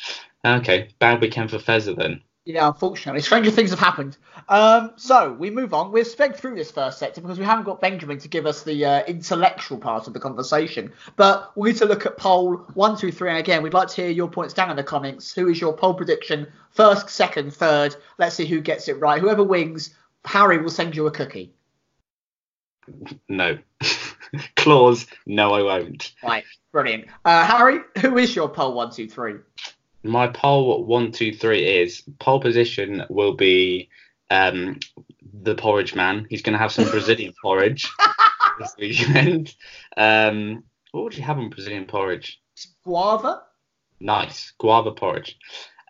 Okay, 0.44 0.90
bad 0.98 1.20
weekend 1.20 1.50
for 1.50 1.58
Fezzer 1.58 1.96
then. 1.96 2.22
Yeah, 2.48 2.66
unfortunately, 2.66 3.20
stranger 3.20 3.50
things 3.50 3.68
have 3.68 3.78
happened. 3.78 4.16
Um, 4.48 4.92
so 4.96 5.34
we 5.34 5.50
move 5.50 5.74
on. 5.74 5.92
We've 5.92 6.06
sped 6.06 6.34
through 6.34 6.54
this 6.54 6.70
first 6.70 6.98
sector 6.98 7.20
because 7.20 7.38
we 7.38 7.44
haven't 7.44 7.66
got 7.66 7.78
Benjamin 7.78 8.18
to 8.20 8.28
give 8.28 8.46
us 8.46 8.62
the 8.62 8.86
uh, 8.86 9.04
intellectual 9.04 9.76
part 9.76 10.06
of 10.06 10.14
the 10.14 10.18
conversation. 10.18 10.90
But 11.16 11.54
we 11.58 11.68
need 11.68 11.76
to 11.76 11.84
look 11.84 12.06
at 12.06 12.16
pole 12.16 12.56
one, 12.72 12.96
two, 12.96 13.12
three, 13.12 13.28
and 13.28 13.36
again, 13.36 13.62
we'd 13.62 13.74
like 13.74 13.88
to 13.88 13.96
hear 13.96 14.10
your 14.10 14.30
points 14.30 14.54
down 14.54 14.70
in 14.70 14.76
the 14.76 14.82
comments. 14.82 15.34
Who 15.34 15.48
is 15.50 15.60
your 15.60 15.76
pole 15.76 15.92
prediction? 15.92 16.46
First, 16.70 17.10
second, 17.10 17.52
third. 17.52 17.94
Let's 18.16 18.36
see 18.36 18.46
who 18.46 18.62
gets 18.62 18.88
it 18.88 18.98
right. 18.98 19.20
Whoever 19.20 19.44
wins, 19.44 19.94
Harry 20.24 20.56
will 20.56 20.70
send 20.70 20.96
you 20.96 21.06
a 21.06 21.10
cookie. 21.10 21.52
No. 23.28 23.58
Clause, 24.56 25.06
no, 25.26 25.52
I 25.52 25.62
won't. 25.62 26.14
Right, 26.22 26.44
brilliant. 26.72 27.08
Uh, 27.26 27.44
Harry, 27.44 27.80
who 28.00 28.16
is 28.16 28.34
your 28.34 28.48
pole 28.48 28.72
one, 28.72 28.90
two, 28.90 29.06
three? 29.06 29.34
My 30.02 30.28
pole 30.28 30.84
one, 30.84 31.12
two, 31.12 31.32
three 31.32 31.64
is 31.64 32.02
pole 32.18 32.40
position 32.40 33.04
will 33.08 33.34
be 33.34 33.88
um, 34.30 34.78
the 35.42 35.54
porridge 35.54 35.94
man. 35.94 36.26
He's 36.30 36.42
going 36.42 36.52
to 36.52 36.58
have 36.58 36.72
some 36.72 36.84
Brazilian 36.90 37.34
porridge 37.42 37.90
this 38.58 38.74
weekend. 38.78 39.54
Um, 39.96 40.64
what 40.92 41.04
would 41.04 41.16
you 41.16 41.24
have 41.24 41.38
in 41.38 41.50
Brazilian 41.50 41.86
porridge? 41.86 42.40
Guava. 42.84 43.42
Nice 44.00 44.52
guava 44.58 44.92
porridge. 44.92 45.36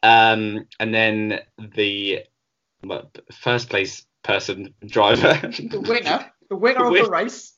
Um, 0.03 0.67
and 0.81 0.95
then 0.95 1.41
the 1.59 2.21
well, 2.85 3.11
first 3.33 3.69
place 3.69 4.07
person 4.23 4.75
driver. 4.87 5.35
The 5.49 5.81
winner. 5.81 6.31
The 6.49 6.57
winner 6.57 6.87
of 6.87 6.95
the 6.95 7.11
race. 7.11 7.55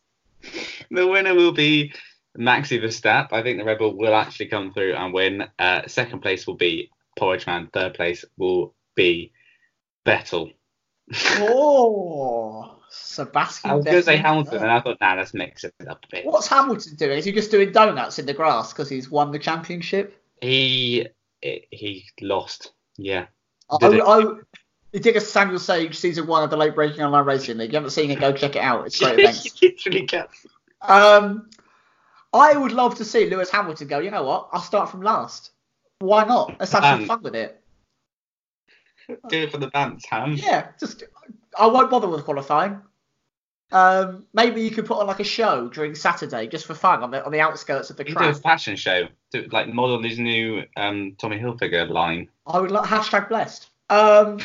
The 0.90 1.06
winner 1.06 1.34
will 1.34 1.52
be 1.52 1.92
Maxi 2.38 2.80
Verstappen. 2.80 3.32
I 3.32 3.42
think 3.42 3.58
the 3.58 3.64
Red 3.64 3.78
Bull 3.78 3.96
will 3.96 4.14
actually 4.14 4.46
come 4.46 4.72
through 4.72 4.94
and 4.94 5.12
win. 5.12 5.44
Uh, 5.58 5.82
second 5.86 6.20
place 6.20 6.46
will 6.46 6.54
be 6.54 6.90
Porridge 7.18 7.46
Man. 7.46 7.68
Third 7.72 7.94
place 7.94 8.24
will 8.36 8.74
be 8.94 9.32
Vettel. 10.06 10.52
Oh, 11.38 12.76
Sebastian. 12.88 13.70
I 13.70 13.74
was 13.74 13.84
going 13.84 13.96
to 13.96 14.02
say. 14.02 14.16
Hamilton, 14.16 14.58
and 14.58 14.70
I 14.70 14.80
thought, 14.80 14.98
nah, 15.00 15.14
let's 15.14 15.34
mix 15.34 15.64
it 15.64 15.74
up 15.88 16.04
a 16.04 16.08
bit. 16.10 16.26
What's 16.26 16.46
Hamilton 16.46 16.94
doing? 16.94 17.18
Is 17.18 17.24
he 17.24 17.32
just 17.32 17.50
doing 17.50 17.72
donuts 17.72 18.18
in 18.18 18.26
the 18.26 18.34
grass 18.34 18.72
because 18.72 18.88
he's 18.88 19.10
won 19.10 19.32
the 19.32 19.38
championship? 19.38 20.22
He 20.40 21.08
he 21.42 22.06
lost. 22.20 22.72
Yeah. 22.96 23.26
Did 23.80 23.94
it? 23.94 24.02
I, 24.04 24.24
he 24.92 24.98
did 24.98 25.16
a 25.16 25.20
Samuel 25.20 25.58
Sage 25.58 25.96
season 25.96 26.26
one 26.26 26.42
of 26.42 26.50
the 26.50 26.56
late 26.56 26.74
breaking 26.74 27.02
online 27.02 27.24
racing 27.24 27.58
league. 27.58 27.70
You 27.72 27.76
haven't 27.76 27.90
seen 27.90 28.10
it? 28.10 28.20
Go 28.20 28.32
check 28.32 28.56
it 28.56 28.62
out. 28.62 28.86
It's 28.86 28.98
great. 28.98 29.16
Thanks. 29.24 29.42
he 29.42 29.68
literally 29.68 30.06
kept. 30.06 30.34
Um, 30.82 31.50
I 32.32 32.56
would 32.56 32.72
love 32.72 32.94
to 32.96 33.04
see 33.04 33.28
Lewis 33.28 33.50
Hamilton 33.50 33.88
go. 33.88 33.98
You 33.98 34.10
know 34.10 34.24
what? 34.24 34.48
I'll 34.52 34.60
start 34.60 34.90
from 34.90 35.02
last. 35.02 35.50
Why 35.98 36.24
not? 36.24 36.56
Let's 36.58 36.72
have 36.72 36.84
some 36.84 37.00
Um, 37.02 37.06
fun 37.06 37.22
with 37.22 37.34
it. 37.34 37.60
Do 39.28 39.42
it 39.42 39.50
for 39.50 39.58
the 39.58 39.68
bands, 39.68 40.04
Ham. 40.06 40.34
Yeah, 40.34 40.68
just 40.78 41.02
I 41.58 41.66
won't 41.66 41.90
bother 41.90 42.08
with 42.08 42.24
qualifying. 42.24 42.80
Um, 43.72 44.26
maybe 44.32 44.62
you 44.62 44.70
could 44.70 44.86
put 44.86 44.98
on 44.98 45.06
like 45.06 45.20
a 45.20 45.24
show 45.24 45.68
during 45.68 45.94
Saturday 45.94 46.46
just 46.48 46.66
for 46.66 46.74
fun 46.74 47.02
on 47.02 47.10
the 47.10 47.24
on 47.24 47.32
the 47.32 47.40
outskirts 47.40 47.90
of 47.90 47.96
the 47.96 48.04
He 48.04 48.14
do 48.14 48.24
a 48.24 48.34
fashion 48.34 48.76
show, 48.76 49.08
do, 49.30 49.46
like 49.52 49.68
model 49.68 50.02
his 50.02 50.18
new 50.18 50.64
um, 50.76 51.14
Tommy 51.18 51.38
Hilfiger 51.38 51.88
line. 51.88 52.28
I 52.46 52.58
would 52.58 52.70
like 52.70 52.88
hashtag 52.88 53.28
blessed. 53.28 53.68
Um, 53.88 54.40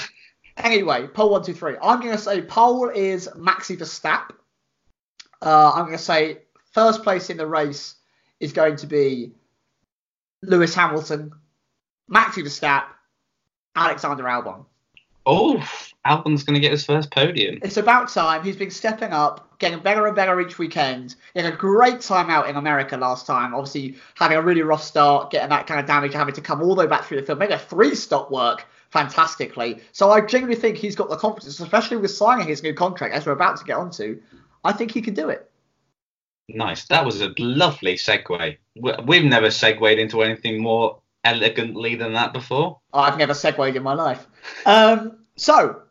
anyway, 0.58 1.08
pole 1.08 1.32
one 1.32 1.44
two 1.44 1.54
three. 1.54 1.76
I'm 1.82 2.02
gonna 2.02 2.18
say 2.18 2.42
pole 2.42 2.90
is 2.90 3.28
Maxi 3.36 3.78
Verstappen. 3.78 4.36
Uh, 5.42 5.72
I'm 5.74 5.86
gonna 5.86 5.98
say 5.98 6.40
first 6.76 7.04
place 7.04 7.30
in 7.30 7.38
the 7.38 7.48
race 7.48 7.96
is 8.42 8.52
going 8.52 8.76
to 8.76 8.86
be 8.86 9.32
Lewis 10.44 10.76
Hamilton, 10.76 11.32
Maxi 12.12 12.44
Verstappen, 12.44 12.84
Alexander 13.76 14.26
Albon. 14.26 14.66
Oh, 15.26 15.68
Albon's 16.04 16.44
going 16.44 16.54
to 16.54 16.60
get 16.60 16.72
his 16.72 16.86
first 16.86 17.10
podium. 17.12 17.60
It's 17.64 17.78
about 17.78 18.10
time. 18.10 18.44
He's 18.44 18.58
been 18.58 18.70
stepping 18.70 19.12
up, 19.12 19.58
getting 19.58 19.80
better 19.80 20.06
and 20.06 20.16
better 20.16 20.40
each 20.42 20.60
weekend. 20.60 21.16
He 21.34 21.42
had 21.42 21.52
a 21.52 21.56
great 21.56 22.02
time 22.02 22.30
out 22.30 22.50
in 22.50 22.58
America 22.58 22.98
last 22.98 23.26
time. 23.26 23.56
Obviously, 23.56 23.96
having 24.16 24.38
a 24.38 24.42
really 24.42 24.62
rough 24.62 24.84
start, 24.84 25.32
getting 25.32 25.50
that 25.50 25.66
kind 25.66 25.80
of 25.80 25.88
damage, 25.88 26.14
having 26.14 26.36
to 26.36 26.42
come 26.42 26.62
all 26.62 26.76
the 26.76 26.82
way 26.82 26.88
back 26.88 27.06
through 27.06 27.22
the 27.22 27.26
field, 27.26 27.40
make 27.40 27.50
a 27.52 27.58
three 27.58 27.96
stop 27.96 28.30
work 28.30 28.68
fantastically. 28.92 29.80
So 29.94 30.12
I 30.12 30.22
genuinely 30.22 30.62
think 30.62 30.78
he's 30.78 30.96
got 30.96 31.10
the 31.10 31.18
confidence, 31.18 31.60
especially 31.60 31.98
with 31.98 32.12
signing 32.12 32.48
his 32.48 32.62
new 32.62 32.74
contract, 32.74 33.16
as 33.16 33.26
we're 33.26 33.32
about 33.32 33.58
to 33.58 33.64
get 33.64 33.78
onto. 33.78 34.22
I 34.64 34.74
think 34.74 34.92
he 34.92 35.02
can 35.02 35.14
do 35.14 35.30
it. 35.30 35.50
Nice. 36.48 36.86
That 36.88 37.06
was 37.06 37.22
a 37.22 37.34
lovely 37.40 37.96
segue. 37.96 38.58
We- 38.76 38.94
We've 39.06 39.24
never 39.26 39.50
segued 39.52 40.00
into 40.00 40.22
anything 40.22 40.62
more 40.62 41.02
elegantly 41.24 41.96
than 41.96 42.14
that 42.14 42.34
before. 42.34 42.80
I've 42.94 43.18
never 43.18 43.34
segued 43.34 43.76
in 43.76 43.84
my 43.84 43.94
life. 43.94 44.28
Um, 44.66 45.26
so, 45.38 45.82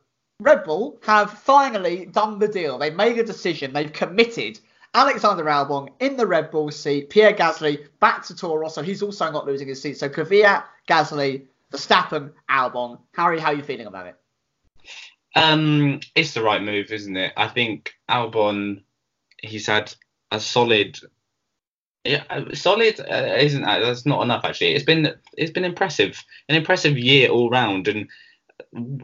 Red 0.41 0.65
Bull 0.65 0.99
have 1.05 1.31
finally 1.39 2.07
done 2.07 2.39
the 2.39 2.49
deal. 2.49 2.79
They've 2.79 2.95
made 2.95 3.19
a 3.19 3.25
decision. 3.25 3.73
They've 3.73 3.93
committed 3.93 4.61
Alexander 4.95 5.45
Albon 5.45 5.89
in 5.99 6.17
the 6.17 6.27
Red 6.27 6.53
Bull 6.53 6.71
seat, 6.71 7.11
Pierre 7.11 7.33
Gasly 7.33 7.87
back 7.99 8.25
to 8.27 8.37
Toro 8.37 8.57
Rosso. 8.57 8.81
He's 8.83 9.03
also 9.03 9.31
not 9.33 9.47
losing 9.47 9.67
his 9.67 9.83
seat. 9.83 9.99
So, 9.99 10.09
Kvyat, 10.09 10.65
Gasly, 10.89 11.47
Verstappen, 11.73 12.31
Albon. 12.49 13.01
Harry, 13.15 13.41
how 13.41 13.49
are 13.49 13.55
you 13.55 13.65
feeling 13.65 13.87
about 13.89 14.07
it? 14.07 14.17
Um, 15.35 15.99
it's 16.15 16.33
the 16.35 16.43
right 16.43 16.63
move, 16.63 16.93
isn't 16.93 17.17
it? 17.17 17.33
I 17.37 17.49
think 17.49 17.93
Albon, 18.09 18.85
he's 19.43 19.67
had 19.67 19.93
a 20.35 20.41
solid, 20.41 20.99
yeah, 22.05 22.25
solid 22.53 23.01
uh, 23.01 23.37
isn't 23.39 23.63
that? 23.63 23.81
That's 23.81 24.07
not 24.07 24.23
enough 24.23 24.45
actually. 24.45 24.75
It's 24.75 24.85
been 24.85 25.15
it's 25.37 25.53
been 25.53 25.65
impressive, 25.65 26.23
an 26.49 26.57
impressive 26.57 26.99
year 26.99 27.31
all 27.31 27.51
round, 27.51 27.89
and 27.89 28.09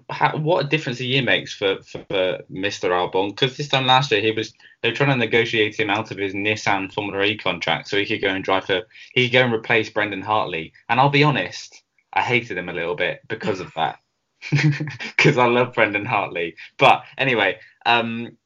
how, 0.08 0.36
what 0.36 0.64
a 0.64 0.68
difference 0.68 1.00
a 1.00 1.04
year 1.04 1.22
makes 1.22 1.52
for 1.54 1.82
for, 1.82 2.04
for 2.08 2.38
Mr. 2.50 2.90
Albon. 2.90 3.30
Because 3.30 3.56
this 3.56 3.68
time 3.68 3.86
last 3.86 4.10
year 4.10 4.20
he 4.20 4.32
was 4.32 4.52
they 4.82 4.90
were 4.90 4.94
trying 4.94 5.10
to 5.10 5.16
negotiate 5.16 5.78
him 5.78 5.90
out 5.90 6.10
of 6.10 6.18
his 6.18 6.34
Nissan 6.34 6.92
Formula 6.92 7.24
E 7.24 7.36
contract 7.36 7.88
so 7.88 7.96
he 7.96 8.06
could 8.06 8.22
go 8.22 8.28
and 8.28 8.44
drive 8.44 8.66
for 8.66 8.82
he 9.14 9.26
could 9.26 9.32
go 9.32 9.44
and 9.44 9.54
replace 9.54 9.90
Brendan 9.90 10.22
Hartley. 10.22 10.72
And 10.88 11.00
I'll 11.00 11.10
be 11.10 11.24
honest, 11.24 11.82
I 12.12 12.22
hated 12.22 12.58
him 12.58 12.68
a 12.68 12.74
little 12.74 12.96
bit 12.96 13.20
because 13.28 13.60
of 13.60 13.72
that. 13.74 13.98
Because 14.50 15.36
I 15.36 15.46
love 15.46 15.74
Brendan 15.74 16.06
Hartley. 16.06 16.56
But 16.78 17.04
anyway, 17.18 17.58
um, 17.84 18.38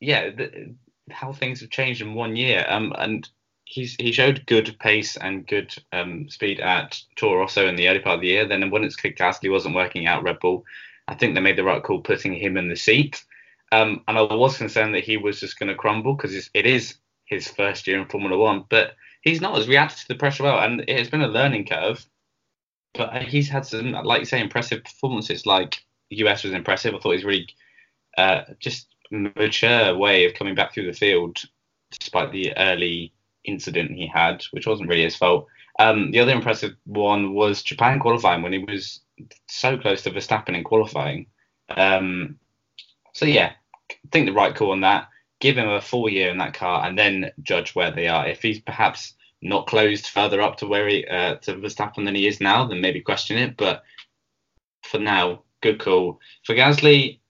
yeah, 0.00 0.30
the, 0.30 0.74
how 1.10 1.32
things 1.32 1.60
have 1.60 1.70
changed 1.70 2.00
in 2.00 2.14
one 2.14 2.36
year. 2.36 2.64
Um, 2.68 2.92
and 2.98 3.28
he's 3.64 3.96
he 3.98 4.12
showed 4.12 4.46
good 4.46 4.76
pace 4.78 5.16
and 5.16 5.46
good 5.46 5.74
um, 5.92 6.28
speed 6.28 6.60
at 6.60 7.00
Toro 7.16 7.40
Rosso 7.40 7.68
in 7.68 7.76
the 7.76 7.88
early 7.88 8.00
part 8.00 8.16
of 8.16 8.20
the 8.20 8.28
year. 8.28 8.46
Then 8.46 8.70
when 8.70 8.84
it's 8.84 8.96
Gasly 8.96 9.50
wasn't 9.50 9.74
working 9.74 10.06
out 10.06 10.22
Red 10.22 10.40
Bull, 10.40 10.64
I 11.06 11.14
think 11.14 11.34
they 11.34 11.40
made 11.40 11.56
the 11.56 11.64
right 11.64 11.82
call 11.82 12.00
putting 12.00 12.34
him 12.34 12.56
in 12.56 12.68
the 12.68 12.76
seat. 12.76 13.24
Um, 13.70 14.02
and 14.08 14.16
I 14.16 14.22
was 14.22 14.56
concerned 14.56 14.94
that 14.94 15.04
he 15.04 15.16
was 15.16 15.40
just 15.40 15.58
going 15.58 15.68
to 15.68 15.74
crumble 15.74 16.14
because 16.14 16.50
it 16.54 16.66
is 16.66 16.94
his 17.26 17.48
first 17.48 17.86
year 17.86 18.00
in 18.00 18.08
Formula 18.08 18.36
One. 18.36 18.64
But 18.68 18.96
he's 19.22 19.40
not. 19.40 19.58
as 19.58 19.68
reacted 19.68 19.98
to 19.98 20.08
the 20.08 20.14
pressure 20.14 20.44
well, 20.44 20.60
and 20.60 20.80
it 20.88 20.98
has 20.98 21.10
been 21.10 21.22
a 21.22 21.28
learning 21.28 21.66
curve. 21.66 22.06
But 22.94 23.22
he's 23.22 23.50
had 23.50 23.66
some, 23.66 23.92
like 23.92 24.20
you 24.20 24.26
say, 24.26 24.40
impressive 24.40 24.82
performances. 24.82 25.44
Like 25.44 25.84
US 26.10 26.44
was 26.44 26.54
impressive. 26.54 26.94
I 26.94 26.98
thought 26.98 27.12
he's 27.12 27.24
really 27.24 27.48
uh, 28.16 28.42
just 28.58 28.88
mature 29.10 29.96
way 29.96 30.24
of 30.26 30.34
coming 30.34 30.54
back 30.54 30.72
through 30.74 30.86
the 30.86 30.98
field, 30.98 31.38
despite 31.98 32.32
the 32.32 32.56
early 32.56 33.12
incident 33.44 33.90
he 33.90 34.06
had, 34.06 34.44
which 34.50 34.66
wasn't 34.66 34.88
really 34.88 35.04
his 35.04 35.16
fault. 35.16 35.46
Um, 35.78 36.10
the 36.10 36.20
other 36.20 36.32
impressive 36.32 36.74
one 36.84 37.34
was 37.34 37.62
Japan 37.62 38.00
qualifying 38.00 38.42
when 38.42 38.52
he 38.52 38.58
was 38.58 39.00
so 39.48 39.78
close 39.78 40.02
to 40.02 40.10
Verstappen 40.10 40.56
in 40.56 40.64
qualifying. 40.64 41.26
Um, 41.68 42.38
so 43.12 43.26
yeah, 43.26 43.52
I 43.90 43.94
think 44.10 44.26
the 44.26 44.32
right 44.32 44.54
call 44.54 44.72
on 44.72 44.80
that. 44.80 45.08
Give 45.40 45.56
him 45.56 45.68
a 45.68 45.80
full 45.80 46.08
year 46.08 46.30
in 46.30 46.38
that 46.38 46.54
car 46.54 46.84
and 46.84 46.98
then 46.98 47.30
judge 47.42 47.74
where 47.74 47.92
they 47.92 48.08
are. 48.08 48.26
If 48.26 48.42
he's 48.42 48.60
perhaps 48.60 49.14
not 49.40 49.68
closed 49.68 50.08
further 50.08 50.40
up 50.40 50.56
to 50.58 50.66
where 50.66 50.88
he 50.88 51.06
uh, 51.06 51.36
to 51.36 51.54
Verstappen 51.54 52.04
than 52.04 52.16
he 52.16 52.26
is 52.26 52.40
now, 52.40 52.66
then 52.66 52.80
maybe 52.80 53.00
question 53.00 53.38
it. 53.38 53.56
But 53.56 53.84
for 54.82 54.98
now, 54.98 55.42
good 55.60 55.78
call 55.78 56.18
for 56.44 56.56
Gasly. 56.56 57.20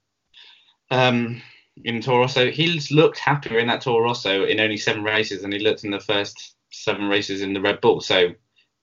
Um, 0.89 1.41
in 1.83 2.01
Toro 2.01 2.19
Rosso, 2.19 2.51
he's 2.51 2.91
looked 2.91 3.19
happier 3.19 3.59
in 3.59 3.67
that 3.67 3.81
Toro 3.81 4.03
Rosso 4.03 4.45
in 4.45 4.59
only 4.59 4.77
seven 4.77 5.03
races 5.03 5.41
than 5.41 5.51
he 5.51 5.59
looked 5.59 5.83
in 5.83 5.91
the 5.91 5.99
first 5.99 6.55
seven 6.71 7.07
races 7.07 7.41
in 7.41 7.53
the 7.53 7.61
Red 7.61 7.81
Bull. 7.81 8.01
So 8.01 8.33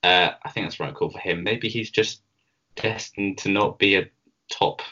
uh, 0.02 0.30
I 0.42 0.50
think 0.50 0.66
that's 0.66 0.80
right 0.80 0.94
call 0.94 1.10
for 1.10 1.18
him. 1.18 1.42
Maybe 1.42 1.68
he's 1.68 1.90
just 1.90 2.22
destined 2.74 3.38
to 3.38 3.48
not 3.48 3.78
be 3.78 3.96
a 3.96 4.08
top 4.50 4.82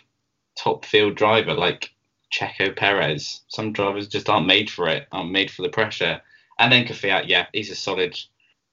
top 0.56 0.84
field 0.84 1.16
driver 1.16 1.54
like 1.54 1.90
Checo 2.32 2.74
Perez. 2.74 3.42
Some 3.48 3.72
drivers 3.72 4.08
just 4.08 4.28
aren't 4.28 4.46
made 4.46 4.70
for 4.70 4.88
it, 4.88 5.06
aren't 5.12 5.32
made 5.32 5.50
for 5.50 5.62
the 5.62 5.68
pressure. 5.68 6.20
And 6.58 6.72
then 6.72 6.86
Kvyat, 6.86 7.28
yeah, 7.28 7.46
he's 7.52 7.70
a 7.70 7.76
solid. 7.76 8.18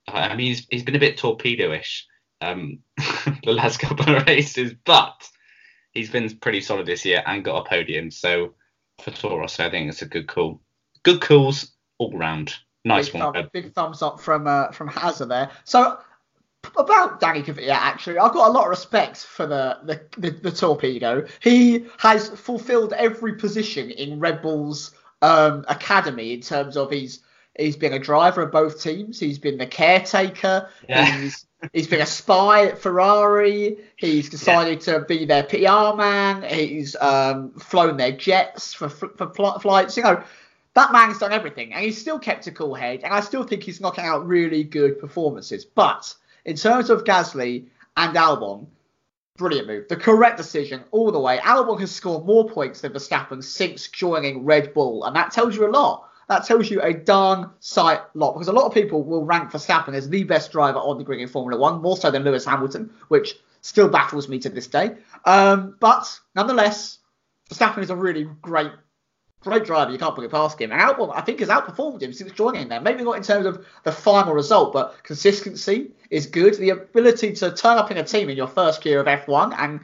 I 0.08 0.36
mean, 0.36 0.48
he's 0.48 0.68
he's 0.70 0.84
been 0.84 0.96
a 0.96 1.00
bit 1.00 1.18
torpedo-ish 1.18 2.08
um, 2.42 2.80
the 3.44 3.54
last 3.54 3.80
couple 3.80 4.16
of 4.16 4.28
races, 4.28 4.74
but 4.86 5.30
he's 5.92 6.10
been 6.10 6.30
pretty 6.38 6.62
solid 6.62 6.86
this 6.86 7.06
year 7.06 7.24
and 7.26 7.46
got 7.46 7.66
a 7.66 7.70
podium. 7.70 8.12
So 8.12 8.54
for 9.04 9.12
Toro 9.12 9.40
Rosso, 9.40 9.66
I 9.66 9.70
think 9.70 9.90
it's 9.90 10.02
a 10.02 10.08
good 10.08 10.28
call. 10.28 10.62
Good 11.04 11.22
calls 11.22 11.72
all 11.98 12.16
round. 12.18 12.56
Nice 12.84 13.10
big, 13.10 13.22
one. 13.22 13.34
thumb- 13.34 13.50
big 13.54 13.74
thumbs 13.74 14.02
up 14.02 14.20
from 14.20 14.48
uh, 14.48 14.72
from 14.72 14.88
Hazard 14.88 15.30
there. 15.30 15.52
So 15.64 15.98
about 16.78 17.20
Danny 17.20 17.42
Kvyat, 17.42 17.70
actually, 17.70 18.18
I've 18.18 18.34
got 18.34 18.50
a 18.50 18.52
lot 18.52 18.66
of 18.66 18.70
respect 18.70 19.18
for 19.18 19.46
the, 19.48 19.80
the, 19.84 20.02
the, 20.18 20.30
the 20.30 20.52
torpedo. 20.52 21.26
He 21.42 21.86
has 21.98 22.30
fulfilled 22.30 22.94
every 22.94 23.36
position 23.36 23.92
in 23.92 24.20
Red 24.20 24.42
Bull's 24.42 24.92
um, 25.22 25.66
academy 25.68 26.34
in 26.34 26.42
terms 26.42 26.78
of 26.78 26.92
he's 26.92 27.22
he's 27.58 27.76
been 27.76 27.94
a 27.94 28.00
driver 28.00 28.44
of 28.44 28.52
both 28.52 28.82
teams. 28.82 29.20
He's 29.20 29.40
been 29.40 29.58
the 29.58 29.68
caretaker. 29.68 30.70
Yeah. 30.88 31.06
He's 31.06 31.46
he's 31.74 31.88
been 31.88 32.02
a 32.02 32.06
spy 32.06 32.66
at 32.66 32.80
Ferrari. 32.80 33.78
He's 33.96 34.30
decided 34.30 34.82
to 34.82 35.02
be 35.02 35.26
their 35.26 35.44
PR 35.44 35.96
man. 35.96 36.44
He's 36.44 36.96
um, 36.96 37.52
flown 37.52 37.98
their 37.98 38.12
jets 38.12 38.74
for 38.74 38.90
for 38.90 39.34
fl- 39.34 39.60
flights. 39.60 39.98
You 39.98 40.04
know, 40.04 40.24
that 40.74 40.92
man's 40.92 41.20
done 41.20 41.32
everything, 41.32 41.74
and 41.74 41.84
he's 41.84 42.00
still 42.00 42.20
kept 42.20 42.48
a 42.48 42.52
cool 42.52 42.76
head. 42.76 43.02
And 43.04 43.14
I 43.14 43.20
still 43.20 43.44
think 43.44 43.64
he's 43.64 43.82
knocking 43.82 44.06
out 44.06 44.28
really 44.28 44.64
good 44.64 45.00
performances. 45.00 45.66
But 45.66 46.14
in 46.46 46.56
terms 46.56 46.90
of 46.90 47.04
Gasly 47.04 47.66
and 47.98 48.16
Albon, 48.16 48.68
brilliant 49.38 49.68
move. 49.68 49.88
The 49.88 49.96
correct 49.96 50.38
decision 50.38 50.84
all 50.92 51.12
the 51.12 51.20
way. 51.20 51.40
Albon 51.40 51.80
has 51.80 51.92
scored 51.92 52.26
more 52.26 52.48
points 52.48 52.82
than 52.82 52.94
Verstappen 52.94 53.44
since 53.44 53.88
joining 53.88 54.46
Red 54.46 54.74
Bull, 54.74 55.04
and 55.04 55.16
that 55.16 55.32
tells 55.32 55.56
you 55.56 55.68
a 55.68 55.72
lot. 55.72 56.10
That 56.32 56.46
tells 56.46 56.72
you 56.72 56.82
a 56.82 56.94
darn 56.94 57.50
sight 57.60 58.00
lot 58.14 58.32
because 58.32 58.48
a 58.48 58.54
lot 58.54 58.66
of 58.66 58.74
people 58.74 59.04
will 59.04 59.26
rank 59.26 59.52
Verstappen 59.52 59.94
as 59.94 60.08
the 60.08 60.24
best 60.24 60.54
driver 60.54 60.80
on 60.80 60.98
the 60.98 61.04
grid 61.04 61.20
in 61.20 61.28
Formula 61.28 61.60
One, 61.60 61.82
more 61.82 61.98
so 61.98 62.10
than 62.10 62.24
Lewis 62.24 62.46
Hamilton, 62.46 62.90
which 63.10 63.36
still 63.60 63.90
baffles 63.90 64.30
me 64.30 64.40
to 64.40 64.48
this 64.48 64.68
day. 64.68 64.96
Um, 65.26 65.76
but 65.82 66.18
nonetheless, 66.34 67.00
Verstappen 67.50 67.80
is 67.80 67.90
a 67.90 67.98
really 67.98 68.30
great 68.42 68.72
great 69.42 69.66
driver. 69.66 69.92
You 69.92 69.98
can't 69.98 70.16
put 70.16 70.24
it 70.24 70.32
past 70.32 70.62
him. 70.62 70.72
And 70.72 70.80
Albon, 70.80 71.12
I 71.14 71.20
think, 71.20 71.42
has 71.42 71.50
outperformed 71.50 72.02
him 72.02 72.14
since 72.14 72.32
joining 72.32 72.70
there. 72.70 72.80
Maybe 72.80 73.04
not 73.04 73.18
in 73.18 73.24
terms 73.24 73.46
of 73.46 73.66
the 73.84 73.92
final 73.92 74.34
result, 74.34 74.72
but 74.72 75.04
consistency 75.04 75.92
is 76.10 76.28
good. 76.28 76.56
The 76.56 76.70
ability 76.70 77.34
to 77.34 77.52
turn 77.52 77.78
up 77.78 77.92
in 77.92 77.98
a 77.98 78.06
team 78.06 78.30
in 78.30 78.38
your 78.38 78.48
first 78.48 78.86
year 78.86 79.02
of 79.02 79.08
F1 79.08 79.54
and 79.58 79.82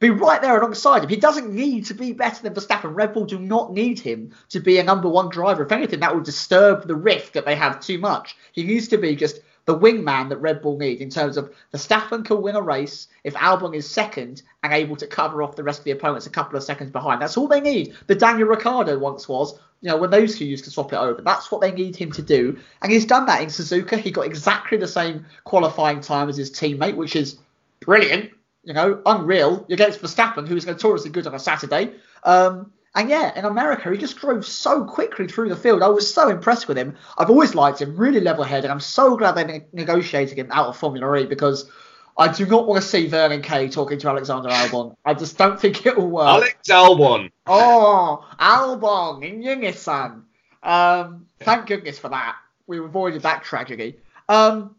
be 0.00 0.10
right 0.10 0.40
there 0.40 0.56
alongside 0.58 1.02
him. 1.02 1.10
He 1.10 1.16
doesn't 1.16 1.52
need 1.52 1.86
to 1.86 1.94
be 1.94 2.12
better 2.12 2.42
than 2.42 2.54
Verstappen. 2.54 2.94
Red 2.94 3.12
Bull 3.12 3.24
do 3.24 3.38
not 3.38 3.72
need 3.72 3.98
him 3.98 4.32
to 4.50 4.60
be 4.60 4.78
a 4.78 4.84
number 4.84 5.08
one 5.08 5.28
driver. 5.28 5.64
If 5.64 5.72
anything, 5.72 6.00
that 6.00 6.14
will 6.14 6.22
disturb 6.22 6.86
the 6.86 6.94
rift 6.94 7.34
that 7.34 7.44
they 7.44 7.56
have 7.56 7.80
too 7.80 7.98
much. 7.98 8.36
He 8.52 8.62
needs 8.62 8.88
to 8.88 8.98
be 8.98 9.16
just 9.16 9.40
the 9.64 9.78
wingman 9.78 10.30
that 10.30 10.38
Red 10.38 10.62
Bull 10.62 10.78
need 10.78 11.00
in 11.00 11.10
terms 11.10 11.36
of 11.36 11.52
Verstappen 11.74 12.24
can 12.24 12.40
win 12.40 12.56
a 12.56 12.62
race 12.62 13.08
if 13.22 13.34
Albon 13.34 13.76
is 13.76 13.90
second 13.90 14.42
and 14.62 14.72
able 14.72 14.96
to 14.96 15.06
cover 15.06 15.42
off 15.42 15.56
the 15.56 15.62
rest 15.62 15.80
of 15.80 15.84
the 15.84 15.90
opponents 15.90 16.26
a 16.26 16.30
couple 16.30 16.56
of 16.56 16.62
seconds 16.62 16.90
behind. 16.90 17.20
That's 17.20 17.36
all 17.36 17.48
they 17.48 17.60
need. 17.60 17.94
The 18.06 18.14
Daniel 18.14 18.48
Ricciardo 18.48 18.98
once 18.98 19.28
was, 19.28 19.58
you 19.82 19.90
know, 19.90 19.98
when 19.98 20.10
those 20.10 20.38
two 20.38 20.46
used 20.46 20.64
to 20.64 20.70
swap 20.70 20.92
it 20.92 20.96
over. 20.96 21.20
That's 21.20 21.50
what 21.50 21.60
they 21.60 21.72
need 21.72 21.96
him 21.96 22.10
to 22.12 22.22
do. 22.22 22.58
And 22.80 22.90
he's 22.90 23.04
done 23.04 23.26
that 23.26 23.42
in 23.42 23.48
Suzuka. 23.48 23.98
He 23.98 24.10
got 24.10 24.24
exactly 24.24 24.78
the 24.78 24.88
same 24.88 25.26
qualifying 25.44 26.00
time 26.00 26.30
as 26.30 26.38
his 26.38 26.50
teammate, 26.50 26.96
which 26.96 27.14
is 27.14 27.38
brilliant. 27.80 28.30
You 28.64 28.74
know, 28.74 29.00
unreal 29.06 29.66
against 29.70 30.02
Verstappen, 30.02 30.46
who 30.46 30.56
is 30.56 30.66
notoriously 30.66 31.10
good 31.10 31.26
on 31.26 31.34
a 31.34 31.38
Saturday. 31.38 31.92
Um, 32.24 32.72
and 32.94 33.08
yeah, 33.08 33.38
in 33.38 33.44
America, 33.44 33.90
he 33.90 33.98
just 33.98 34.16
drove 34.16 34.44
so 34.44 34.84
quickly 34.84 35.28
through 35.28 35.48
the 35.50 35.56
field. 35.56 35.82
I 35.82 35.88
was 35.88 36.12
so 36.12 36.28
impressed 36.28 36.68
with 36.68 36.76
him. 36.76 36.96
I've 37.16 37.30
always 37.30 37.54
liked 37.54 37.80
him, 37.80 37.96
really 37.96 38.20
level 38.20 38.44
headed. 38.44 38.70
I'm 38.70 38.80
so 38.80 39.16
glad 39.16 39.32
they 39.32 39.44
ne- 39.44 39.66
negotiated 39.72 40.38
him 40.38 40.48
out 40.50 40.66
of 40.66 40.76
Formula 40.76 41.16
E 41.16 41.26
because 41.26 41.70
I 42.16 42.32
do 42.32 42.44
not 42.46 42.66
want 42.66 42.82
to 42.82 42.88
see 42.88 43.06
Vernon 43.06 43.42
Kay 43.42 43.68
talking 43.68 43.98
to 44.00 44.08
Alexander 44.08 44.48
Albon. 44.48 44.96
I 45.04 45.14
just 45.14 45.38
don't 45.38 45.60
think 45.60 45.86
it 45.86 45.96
will 45.96 46.10
work. 46.10 46.26
Alex 46.26 46.68
Albon. 46.68 47.30
Oh, 47.46 48.26
Albon 48.40 49.24
in 49.24 49.42
Unison. 49.42 50.24
Um, 50.64 51.26
thank 51.40 51.66
goodness 51.66 51.98
for 51.98 52.08
that. 52.08 52.36
We 52.66 52.78
avoided 52.78 53.22
that 53.22 53.44
tragedy. 53.44 53.98
Um, 54.28 54.74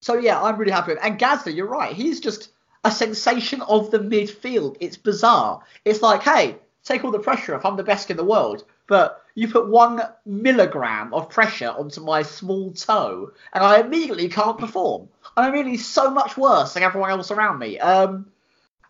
so 0.00 0.16
yeah, 0.16 0.40
I'm 0.40 0.56
really 0.56 0.70
happy 0.70 0.94
And 1.02 1.18
Gasly, 1.18 1.56
you're 1.56 1.66
right. 1.66 1.92
He's 1.92 2.20
just 2.20 2.50
a 2.86 2.90
sensation 2.90 3.60
of 3.62 3.90
the 3.90 3.98
midfield. 3.98 4.76
It's 4.78 4.96
bizarre. 4.96 5.60
It's 5.84 6.02
like, 6.02 6.22
hey, 6.22 6.56
take 6.84 7.02
all 7.04 7.10
the 7.10 7.18
pressure 7.18 7.56
off. 7.56 7.64
I'm 7.64 7.76
the 7.76 7.82
best 7.82 8.10
in 8.12 8.16
the 8.16 8.24
world. 8.24 8.64
But 8.86 9.24
you 9.34 9.48
put 9.48 9.68
one 9.68 10.00
milligram 10.24 11.12
of 11.12 11.28
pressure 11.28 11.70
onto 11.70 12.00
my 12.00 12.22
small 12.22 12.70
toe, 12.72 13.32
and 13.52 13.64
I 13.64 13.80
immediately 13.80 14.28
can't 14.28 14.56
perform. 14.56 15.08
I'm 15.36 15.52
really 15.52 15.76
so 15.76 16.10
much 16.10 16.36
worse 16.36 16.74
than 16.74 16.84
everyone 16.84 17.10
else 17.10 17.32
around 17.32 17.58
me. 17.58 17.78
Um, 17.80 18.26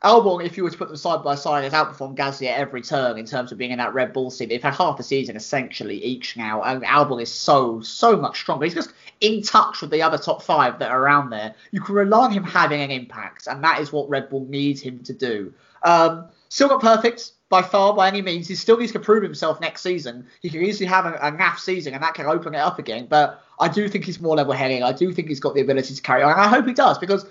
Albon, 0.04 0.44
if 0.44 0.56
you 0.56 0.64
were 0.64 0.70
to 0.70 0.76
put 0.76 0.88
them 0.88 0.96
side 0.96 1.24
by 1.24 1.34
side, 1.34 1.64
has 1.64 1.72
outperformed 1.72 2.16
Gasly 2.16 2.48
at 2.48 2.58
every 2.58 2.82
turn 2.82 3.18
in 3.18 3.24
terms 3.24 3.50
of 3.50 3.58
being 3.58 3.70
in 3.70 3.78
that 3.78 3.94
Red 3.94 4.12
Bull 4.12 4.30
seat. 4.30 4.48
They've 4.48 4.62
had 4.62 4.74
half 4.74 5.00
a 5.00 5.02
season 5.02 5.36
essentially 5.36 6.02
each 6.04 6.36
now, 6.36 6.62
and 6.62 6.82
Albon 6.82 7.22
is 7.22 7.32
so 7.32 7.80
so 7.80 8.16
much 8.16 8.38
stronger. 8.38 8.64
He's 8.64 8.74
just 8.74 8.92
in 9.20 9.42
touch 9.42 9.80
with 9.80 9.90
the 9.90 10.02
other 10.02 10.18
top 10.18 10.42
five 10.42 10.78
that 10.78 10.90
are 10.90 11.02
around 11.02 11.30
there. 11.30 11.54
You 11.70 11.80
can 11.80 11.94
rely 11.94 12.26
on 12.26 12.32
him 12.32 12.44
having 12.44 12.82
an 12.82 12.90
impact, 12.90 13.46
and 13.46 13.64
that 13.64 13.80
is 13.80 13.92
what 13.92 14.08
Red 14.08 14.28
Bull 14.28 14.46
needs 14.48 14.80
him 14.80 15.02
to 15.04 15.12
do. 15.12 15.52
Um, 15.82 16.26
still 16.48 16.68
not 16.68 16.80
perfect 16.80 17.32
by 17.48 17.62
far 17.62 17.94
by 17.94 18.08
any 18.08 18.22
means. 18.22 18.48
He 18.48 18.54
still 18.54 18.76
needs 18.76 18.92
to 18.92 18.98
prove 18.98 19.22
himself 19.22 19.60
next 19.60 19.82
season. 19.82 20.26
He 20.40 20.50
can 20.50 20.62
easily 20.62 20.86
have 20.86 21.06
a, 21.06 21.14
a 21.14 21.32
naff 21.32 21.58
season, 21.58 21.94
and 21.94 22.02
that 22.02 22.14
can 22.14 22.26
open 22.26 22.54
it 22.54 22.58
up 22.58 22.78
again. 22.78 23.06
But 23.08 23.42
I 23.58 23.68
do 23.68 23.88
think 23.88 24.04
he's 24.04 24.20
more 24.20 24.36
level-headed. 24.36 24.82
I 24.82 24.92
do 24.92 25.12
think 25.12 25.28
he's 25.28 25.40
got 25.40 25.54
the 25.54 25.60
ability 25.60 25.94
to 25.94 26.02
carry 26.02 26.22
on, 26.22 26.32
and 26.32 26.40
I 26.40 26.48
hope 26.48 26.66
he 26.66 26.74
does 26.74 26.98
because 26.98 27.24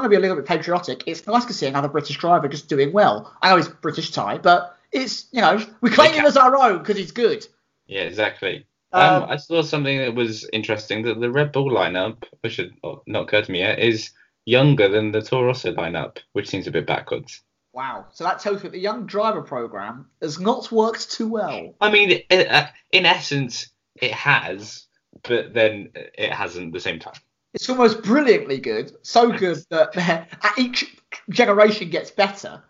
going 0.00 0.10
to 0.10 0.10
be 0.10 0.16
a 0.16 0.20
little 0.20 0.36
bit 0.36 0.46
patriotic, 0.46 1.04
it's 1.06 1.26
nice 1.26 1.44
to 1.46 1.52
see 1.52 1.66
another 1.66 1.88
British 1.88 2.18
driver 2.18 2.48
just 2.48 2.68
doing 2.68 2.92
well. 2.92 3.32
I 3.42 3.50
know 3.50 3.56
he's 3.56 3.68
British 3.68 4.10
Thai, 4.10 4.38
but 4.38 4.76
it's 4.90 5.26
you 5.32 5.40
know 5.40 5.60
we 5.80 5.90
claim 5.90 6.12
him 6.12 6.26
as 6.26 6.36
our 6.36 6.56
own 6.56 6.78
because 6.78 6.96
he's 6.96 7.12
good. 7.12 7.46
Yeah, 7.86 8.02
exactly. 8.02 8.66
Um, 8.92 9.22
Um, 9.22 9.30
I 9.30 9.36
saw 9.36 9.62
something 9.62 9.98
that 9.98 10.14
was 10.14 10.48
interesting 10.52 11.02
that 11.04 11.18
the 11.18 11.30
Red 11.30 11.52
Bull 11.52 11.70
lineup, 11.70 12.24
which 12.40 12.56
had 12.56 12.72
not 13.06 13.22
occurred 13.22 13.46
to 13.46 13.52
me 13.52 13.60
yet, 13.60 13.78
is 13.78 14.10
younger 14.44 14.88
than 14.88 15.12
the 15.12 15.22
Toro 15.22 15.46
Rosso 15.46 15.72
lineup, 15.72 16.18
which 16.32 16.48
seems 16.48 16.66
a 16.66 16.70
bit 16.70 16.86
backwards. 16.86 17.40
Wow. 17.72 18.06
So 18.12 18.24
that 18.24 18.40
tells 18.40 18.58
you 18.58 18.62
that 18.64 18.72
the 18.72 18.78
young 18.78 19.06
driver 19.06 19.40
program 19.40 20.10
has 20.20 20.38
not 20.38 20.70
worked 20.70 21.10
too 21.10 21.28
well. 21.28 21.74
I 21.80 21.90
mean, 21.90 22.22
uh, 22.30 22.66
in 22.90 23.06
essence, 23.06 23.68
it 23.96 24.12
has, 24.12 24.86
but 25.22 25.54
then 25.54 25.90
it 25.94 26.30
hasn't 26.30 26.66
at 26.66 26.72
the 26.72 26.80
same 26.80 26.98
time. 26.98 27.14
It's 27.54 27.68
almost 27.68 28.02
brilliantly 28.02 28.58
good, 28.58 28.92
so 29.02 29.30
good 29.30 29.58
that 29.70 30.28
each 30.58 30.96
generation 31.30 31.90
gets 31.90 32.10
better. 32.10 32.62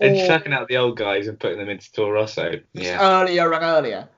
And 0.00 0.16
Or 0.16 0.26
chucking 0.26 0.52
out 0.52 0.68
the 0.68 0.78
old 0.78 0.96
guys 0.96 1.28
and 1.28 1.38
putting 1.38 1.58
them 1.58 1.68
into 1.68 1.92
Toro 1.92 2.12
Rosso. 2.12 2.52
Yeah. 2.72 2.98
earlier 3.22 3.52
and 3.52 3.64
earlier. 3.64 4.08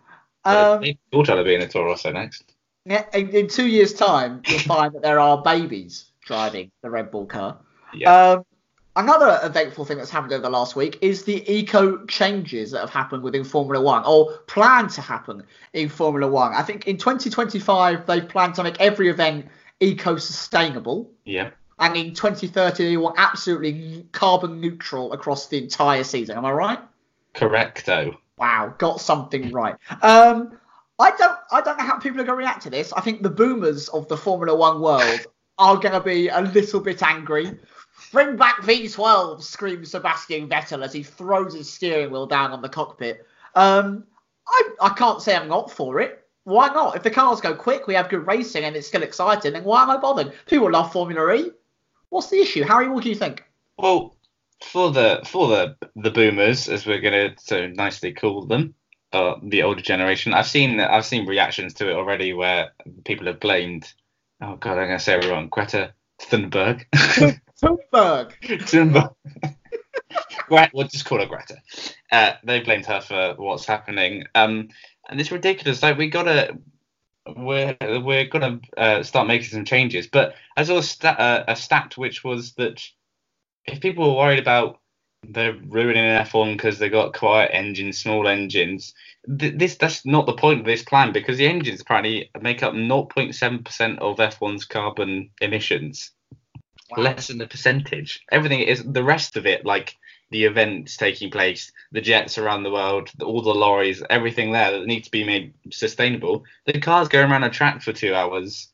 Um, 0.44 0.80
they 0.80 0.98
all 1.12 1.24
try 1.24 1.34
to 1.36 1.44
be 1.44 1.54
in 1.54 1.62
a 1.62 1.68
Toro 1.68 1.86
Rosso 1.90 2.12
next. 2.12 2.54
yeah, 2.84 3.04
in, 3.14 3.28
in 3.30 3.48
two 3.48 3.66
years' 3.66 3.92
time, 3.94 4.42
you'll 4.46 4.58
find 4.60 4.94
that 4.94 5.02
there 5.02 5.18
are 5.18 5.42
babies 5.42 6.12
driving 6.24 6.70
the 6.82 6.90
Red 6.90 7.10
Bull 7.10 7.26
car. 7.26 7.58
Yeah. 7.92 8.32
Um, 8.32 8.44
another 8.94 9.40
eventful 9.42 9.84
thing 9.84 9.98
that's 9.98 10.10
happened 10.10 10.32
over 10.32 10.42
the 10.42 10.50
last 10.50 10.76
week 10.76 10.98
is 11.00 11.24
the 11.24 11.42
eco 11.52 12.04
changes 12.06 12.70
that 12.70 12.80
have 12.80 12.90
happened 12.90 13.22
within 13.24 13.42
Formula 13.44 13.82
One, 13.84 14.04
or 14.04 14.38
plan 14.46 14.86
to 14.88 15.00
happen 15.00 15.42
in 15.72 15.88
Formula 15.88 16.30
One. 16.30 16.54
I 16.54 16.62
think 16.62 16.86
in 16.86 16.96
2025 16.96 18.06
they 18.06 18.20
plan 18.20 18.52
to 18.54 18.62
make 18.62 18.80
every 18.80 19.08
event 19.08 19.46
eco-sustainable, 19.82 21.10
yeah. 21.24 21.50
and 21.78 21.96
in 21.96 22.14
2030 22.14 22.84
they 22.84 22.96
want 22.96 23.16
absolutely 23.18 24.06
carbon 24.12 24.60
neutral 24.60 25.12
across 25.12 25.48
the 25.48 25.58
entire 25.58 26.04
season. 26.04 26.36
Am 26.36 26.44
I 26.44 26.52
right? 26.52 26.78
Correcto. 27.34 28.16
Wow, 28.38 28.74
got 28.78 29.00
something 29.00 29.50
right. 29.52 29.76
Um, 30.02 30.58
I 30.98 31.10
don't, 31.16 31.38
I 31.50 31.60
don't 31.60 31.78
know 31.78 31.84
how 31.84 31.98
people 31.98 32.20
are 32.20 32.24
going 32.24 32.36
to 32.38 32.44
react 32.44 32.62
to 32.62 32.70
this. 32.70 32.92
I 32.92 33.00
think 33.00 33.22
the 33.22 33.30
boomers 33.30 33.88
of 33.88 34.08
the 34.08 34.16
Formula 34.16 34.56
One 34.56 34.80
world 34.80 35.26
are 35.58 35.76
going 35.76 35.92
to 35.92 36.00
be 36.00 36.28
a 36.28 36.40
little 36.40 36.80
bit 36.80 37.02
angry. 37.02 37.58
Bring 38.10 38.36
back 38.36 38.56
V12, 38.58 39.42
screams 39.42 39.90
Sebastian 39.90 40.48
Vettel 40.48 40.84
as 40.84 40.92
he 40.92 41.02
throws 41.02 41.54
his 41.54 41.72
steering 41.72 42.10
wheel 42.10 42.26
down 42.26 42.52
on 42.52 42.62
the 42.62 42.68
cockpit. 42.68 43.26
Um, 43.54 44.04
I, 44.46 44.62
I 44.80 44.88
can't 44.90 45.22
say 45.22 45.34
I'm 45.34 45.48
not 45.48 45.70
for 45.70 46.00
it. 46.00 46.21
Why 46.44 46.68
not? 46.68 46.96
If 46.96 47.02
the 47.02 47.10
cars 47.10 47.40
go 47.40 47.54
quick, 47.54 47.86
we 47.86 47.94
have 47.94 48.08
good 48.08 48.26
racing, 48.26 48.64
and 48.64 48.74
it's 48.74 48.88
still 48.88 49.02
exciting, 49.02 49.52
then 49.52 49.64
why 49.64 49.82
am 49.82 49.90
I 49.90 49.96
bothered? 49.96 50.32
People 50.46 50.70
love 50.70 50.92
Formula 50.92 51.32
E. 51.34 51.50
What's 52.08 52.30
the 52.30 52.40
issue? 52.40 52.64
Harry, 52.64 52.88
what 52.88 53.04
do 53.04 53.08
you 53.08 53.14
think? 53.14 53.44
Well, 53.78 54.16
for 54.64 54.90
the 54.90 55.22
for 55.26 55.48
the 55.48 55.76
the 55.96 56.10
boomers, 56.10 56.68
as 56.68 56.86
we're 56.86 57.00
gonna 57.00 57.34
so 57.38 57.68
nicely 57.68 58.12
call 58.12 58.46
them, 58.46 58.74
uh, 59.12 59.34
the 59.42 59.62
older 59.62 59.82
generation, 59.82 60.34
I've 60.34 60.46
seen 60.46 60.80
I've 60.80 61.06
seen 61.06 61.26
reactions 61.26 61.74
to 61.74 61.90
it 61.90 61.94
already 61.94 62.32
where 62.32 62.72
people 63.04 63.26
have 63.26 63.40
blamed. 63.40 63.92
Oh 64.40 64.56
God, 64.56 64.78
I'm 64.78 64.88
gonna 64.88 64.98
say 64.98 65.18
it 65.18 65.26
wrong. 65.26 65.48
Greta 65.48 65.94
Thunberg. 66.20 66.84
Thunberg. 66.92 68.32
Thunberg. 68.42 69.14
Gre- 70.48 70.64
we'll 70.74 70.88
just 70.88 71.04
call 71.04 71.20
her 71.20 71.26
Greta. 71.26 71.56
Uh, 72.10 72.32
they 72.44 72.60
blamed 72.60 72.86
her 72.86 73.00
for 73.00 73.34
what's 73.36 73.66
happening. 73.66 74.24
Um, 74.34 74.68
and 75.08 75.20
it's 75.20 75.32
ridiculous. 75.32 75.82
Like 75.82 75.98
we 75.98 76.08
gotta, 76.08 76.58
we're 77.36 77.76
we're 77.80 78.26
gonna 78.26 78.60
uh, 78.76 79.02
start 79.02 79.28
making 79.28 79.48
some 79.48 79.64
changes. 79.64 80.06
But 80.06 80.34
I 80.56 80.64
saw 80.64 80.78
a 80.78 80.82
stat, 80.82 81.18
uh, 81.18 81.44
a 81.48 81.56
stat 81.56 81.96
which 81.96 82.24
was 82.24 82.52
that 82.54 82.82
if 83.66 83.80
people 83.80 84.08
were 84.08 84.16
worried 84.16 84.40
about 84.40 84.80
they're 85.28 85.54
ruining 85.54 86.04
an 86.04 86.24
F1 86.24 86.54
because 86.56 86.78
they 86.78 86.88
got 86.88 87.14
quiet 87.14 87.50
engines, 87.52 87.98
small 87.98 88.26
engines, 88.26 88.92
th- 89.38 89.54
this 89.56 89.76
that's 89.76 90.04
not 90.04 90.26
the 90.26 90.32
point 90.32 90.60
of 90.60 90.66
this 90.66 90.82
plan 90.82 91.12
because 91.12 91.38
the 91.38 91.46
engines 91.46 91.80
apparently 91.80 92.30
make 92.40 92.62
up 92.62 92.74
0.7% 92.74 93.98
of 93.98 94.16
F1's 94.16 94.64
carbon 94.64 95.30
emissions. 95.40 96.10
less 96.96 97.28
than 97.28 97.38
the 97.38 97.46
percentage. 97.46 98.24
Everything 98.30 98.60
is 98.60 98.82
the 98.82 99.04
rest 99.04 99.36
of 99.36 99.46
it, 99.46 99.64
like 99.64 99.96
the 100.32 100.44
events 100.44 100.96
taking 100.96 101.30
place, 101.30 101.70
the 101.92 102.00
jets 102.00 102.38
around 102.38 102.62
the 102.62 102.70
world, 102.70 103.10
all 103.22 103.42
the 103.42 103.54
lorries, 103.54 104.02
everything 104.10 104.50
there 104.50 104.72
that 104.72 104.86
needs 104.86 105.04
to 105.04 105.10
be 105.10 105.24
made 105.24 105.52
sustainable. 105.70 106.44
The 106.66 106.80
cars 106.80 107.08
going 107.08 107.30
around 107.30 107.44
a 107.44 107.50
track 107.50 107.82
for 107.82 107.92
two 107.92 108.14
hours 108.14 108.68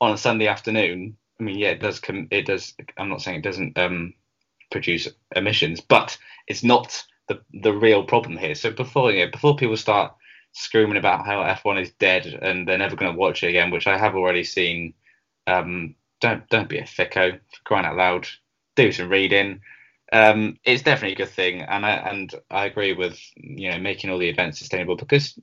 on 0.00 0.12
a 0.12 0.18
Sunday 0.18 0.48
afternoon. 0.48 1.16
I 1.38 1.42
mean, 1.44 1.58
yeah, 1.58 1.70
it 1.70 1.80
does. 1.80 2.00
Com- 2.00 2.28
it 2.30 2.46
does. 2.46 2.74
I'm 2.96 3.10
not 3.10 3.20
saying 3.20 3.38
it 3.38 3.44
doesn't 3.44 3.78
um, 3.78 4.14
produce 4.70 5.08
emissions, 5.36 5.80
but 5.80 6.16
it's 6.48 6.64
not 6.64 7.04
the 7.28 7.40
the 7.52 7.72
real 7.72 8.04
problem 8.04 8.36
here. 8.36 8.54
So 8.54 8.70
before 8.70 9.12
before 9.30 9.56
people 9.56 9.76
start 9.76 10.14
screaming 10.52 10.96
about 10.96 11.26
how 11.26 11.42
F1 11.42 11.80
is 11.80 11.92
dead 11.92 12.26
and 12.26 12.66
they're 12.66 12.78
never 12.78 12.96
going 12.96 13.12
to 13.12 13.18
watch 13.18 13.42
it 13.42 13.48
again, 13.48 13.70
which 13.70 13.86
I 13.86 13.98
have 13.98 14.14
already 14.14 14.44
seen. 14.44 14.94
Um, 15.46 15.94
don't 16.20 16.48
don't 16.48 16.68
be 16.68 16.78
a 16.78 16.84
thicko 16.84 17.38
crying 17.64 17.84
out 17.84 17.96
loud. 17.96 18.28
Do 18.76 18.92
some 18.92 19.10
reading. 19.10 19.60
Um, 20.12 20.58
it's 20.64 20.82
definitely 20.82 21.14
a 21.14 21.26
good 21.26 21.34
thing, 21.34 21.62
and 21.62 21.86
I 21.86 21.92
and 21.92 22.34
I 22.50 22.66
agree 22.66 22.92
with 22.92 23.18
you 23.36 23.70
know 23.70 23.78
making 23.78 24.10
all 24.10 24.18
the 24.18 24.28
events 24.28 24.58
sustainable 24.58 24.96
because 24.96 25.38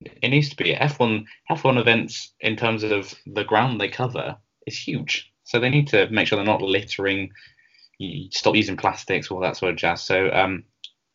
it 0.00 0.28
needs 0.28 0.48
to 0.50 0.56
be 0.56 0.74
F1 0.74 1.24
F1 1.50 1.78
events 1.78 2.32
in 2.40 2.56
terms 2.56 2.84
of 2.84 3.12
the 3.26 3.44
ground 3.44 3.80
they 3.80 3.88
cover 3.88 4.36
is 4.66 4.78
huge. 4.78 5.32
So 5.42 5.58
they 5.58 5.68
need 5.68 5.88
to 5.88 6.08
make 6.10 6.26
sure 6.26 6.36
they're 6.36 6.46
not 6.46 6.62
littering. 6.62 7.30
Stop 8.30 8.54
using 8.54 8.76
plastics, 8.76 9.30
all 9.30 9.40
that 9.40 9.56
sort 9.56 9.72
of 9.72 9.78
jazz. 9.78 10.02
So 10.02 10.30
um, 10.32 10.64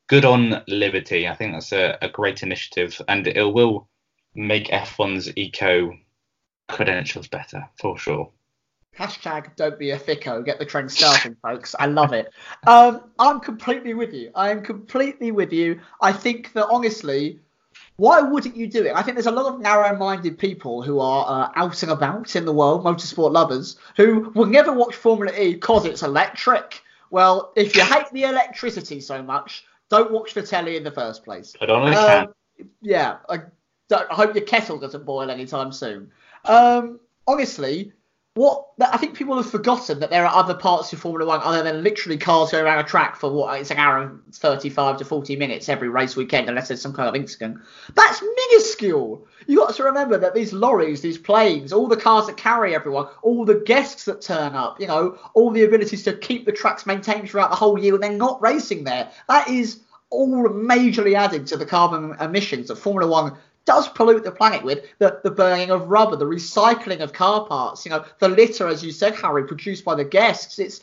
good 0.07 0.25
on 0.25 0.63
Liberty. 0.67 1.27
I 1.27 1.35
think 1.35 1.53
that's 1.53 1.71
a, 1.71 1.97
a 2.01 2.09
great 2.09 2.43
initiative, 2.43 3.01
and 3.07 3.27
it 3.27 3.43
will 3.43 3.89
make 4.35 4.67
F1's 4.67 5.35
eco 5.37 5.93
credentials 6.67 7.27
better 7.27 7.67
for 7.79 7.97
sure. 7.97 8.31
Hashtag 8.99 9.55
don't 9.55 9.79
be 9.79 9.91
a 9.91 9.97
thicko. 9.97 10.43
Get 10.43 10.59
the 10.59 10.65
trend 10.65 10.91
started, 10.91 11.37
folks. 11.41 11.73
I 11.79 11.85
love 11.85 12.11
it. 12.13 12.33
Um, 12.67 13.11
I'm 13.17 13.39
completely 13.39 13.93
with 13.93 14.13
you. 14.13 14.31
I 14.35 14.49
am 14.49 14.61
completely 14.61 15.31
with 15.31 15.53
you. 15.53 15.79
I 16.01 16.11
think 16.11 16.51
that 16.53 16.67
honestly, 16.67 17.39
why 17.95 18.21
wouldn't 18.21 18.57
you 18.57 18.67
do 18.67 18.85
it? 18.85 18.93
I 18.93 19.01
think 19.01 19.15
there's 19.15 19.27
a 19.27 19.31
lot 19.31 19.53
of 19.53 19.61
narrow-minded 19.61 20.37
people 20.37 20.81
who 20.81 20.99
are 20.99 21.25
uh, 21.27 21.51
out 21.55 21.81
and 21.83 21.91
about 21.91 22.35
in 22.35 22.45
the 22.45 22.53
world, 22.53 22.83
motorsport 22.83 23.31
lovers, 23.31 23.77
who 23.95 24.31
will 24.35 24.45
never 24.45 24.73
watch 24.73 24.95
Formula 24.95 25.33
E 25.37 25.53
because 25.53 25.85
it's 25.85 26.03
electric. 26.03 26.81
Well, 27.09 27.53
if 27.55 27.75
you 27.75 27.83
hate 27.83 28.09
the 28.11 28.23
electricity 28.23 28.99
so 28.99 29.23
much, 29.23 29.65
don't 29.89 30.11
watch 30.11 30.33
the 30.33 30.43
telly 30.43 30.77
in 30.77 30.83
the 30.83 30.91
first 30.91 31.23
place. 31.23 31.55
Put 31.57 31.69
on 31.69 31.91
a 31.93 31.95
um, 31.95 32.33
can. 32.57 32.69
Yeah, 32.81 33.17
I, 33.29 33.39
I, 33.91 34.13
hope 34.13 34.35
your 34.35 34.43
kettle 34.43 34.77
doesn't 34.77 35.05
boil 35.05 35.31
anytime 35.31 35.71
soon. 35.71 36.11
Um, 36.45 36.99
honestly, 37.27 37.93
what 38.35 38.67
I 38.79 38.97
think 38.97 39.15
people 39.15 39.35
have 39.35 39.49
forgotten 39.49 39.99
that 39.99 40.11
there 40.11 40.25
are 40.25 40.33
other 40.33 40.53
parts 40.53 40.93
of 40.93 40.99
Formula 40.99 41.27
One 41.27 41.41
other 41.43 41.63
than 41.63 41.83
literally 41.83 42.17
cars 42.17 42.51
going 42.51 42.63
around 42.63 42.79
a 42.79 42.87
track 42.87 43.15
for 43.15 43.31
what 43.31 43.59
it's 43.59 43.71
an 43.71 43.77
hour 43.77 44.01
and 44.01 44.33
35 44.33 44.97
to 44.97 45.05
40 45.05 45.35
minutes 45.35 45.67
every 45.67 45.89
race 45.89 46.15
weekend, 46.15 46.47
unless 46.47 46.67
there's 46.67 46.81
some 46.81 46.93
kind 46.93 47.09
of 47.09 47.15
incident. 47.15 47.57
That's 47.95 48.21
minuscule. 48.21 49.27
You 49.47 49.57
got 49.57 49.75
to 49.75 49.83
remember 49.83 50.17
that 50.19 50.35
these 50.35 50.53
lorries, 50.53 51.01
these 51.01 51.17
planes, 51.17 51.73
all 51.73 51.87
the 51.87 51.97
cars 51.97 52.27
that 52.27 52.37
carry 52.37 52.75
everyone, 52.75 53.07
all 53.23 53.45
the 53.45 53.61
guests 53.65 54.05
that 54.05 54.21
turn 54.21 54.53
up, 54.53 54.79
you 54.79 54.87
know, 54.87 55.17
all 55.33 55.51
the 55.51 55.63
abilities 55.63 56.03
to 56.03 56.13
keep 56.13 56.45
the 56.45 56.51
tracks 56.51 56.85
maintained 56.85 57.29
throughout 57.29 57.49
the 57.49 57.55
whole 57.55 57.79
year 57.79 57.93
when 57.93 58.01
they're 58.01 58.11
not 58.11 58.41
racing 58.41 58.83
there. 58.83 59.09
That 59.27 59.49
is 59.49 59.81
all 60.11 60.47
majorly 60.49 61.15
adding 61.15 61.45
to 61.45 61.57
the 61.57 61.65
carbon 61.65 62.15
emissions 62.19 62.67
that 62.67 62.77
Formula 62.77 63.09
One 63.09 63.37
does 63.65 63.87
pollute 63.89 64.23
the 64.23 64.31
planet 64.31 64.63
with 64.63 64.85
the, 64.99 65.19
the 65.23 65.31
burning 65.31 65.71
of 65.71 65.89
rubber, 65.89 66.15
the 66.15 66.25
recycling 66.25 67.01
of 67.01 67.13
car 67.13 67.45
parts, 67.45 67.85
you 67.85 67.91
know, 67.91 68.03
the 68.19 68.27
litter, 68.27 68.67
as 68.67 68.83
you 68.83 68.91
said, 68.91 69.15
Harry, 69.15 69.45
produced 69.45 69.85
by 69.85 69.95
the 69.95 70.03
guests. 70.03 70.59
It's 70.59 70.81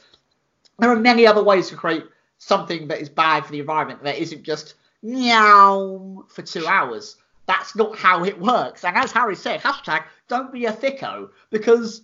there 0.78 0.90
are 0.90 0.96
many 0.96 1.26
other 1.26 1.42
ways 1.42 1.68
to 1.68 1.76
create 1.76 2.04
something 2.38 2.88
that 2.88 3.00
is 3.00 3.08
bad 3.08 3.44
for 3.44 3.52
the 3.52 3.60
environment 3.60 4.02
that 4.02 4.18
isn't 4.18 4.42
just 4.42 4.74
meow 5.02 6.24
for 6.28 6.42
two 6.42 6.66
hours. 6.66 7.16
That's 7.46 7.76
not 7.76 7.96
how 7.96 8.24
it 8.24 8.38
works. 8.38 8.84
And 8.84 8.96
as 8.96 9.12
Harry 9.12 9.36
said, 9.36 9.60
hashtag 9.60 10.04
don't 10.28 10.52
be 10.52 10.66
a 10.66 10.72
thicko 10.72 11.30
because 11.50 12.02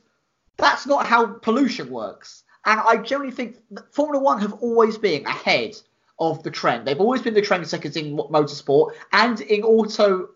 that's 0.57 0.87
not 0.87 1.07
how 1.07 1.27
pollution 1.27 1.91
works. 1.91 2.45
And 2.65 2.81
I 2.81 2.99
generally 2.99 3.33
think 3.33 3.57
Formula 3.91 4.23
One 4.23 4.41
have 4.41 4.53
always 4.55 4.97
been 4.97 5.27
ahead 5.27 5.77
of 6.19 6.43
the 6.45 6.51
trend. 6.51 6.87
They've 6.87 7.01
always 7.01 7.23
been 7.23 7.35
the 7.35 7.43
trend 7.43 7.67
seconds 7.67 7.97
in 7.97 8.17
motorsport 8.17 8.93
and 9.13 9.41
in 9.41 9.63
auto 9.65 10.29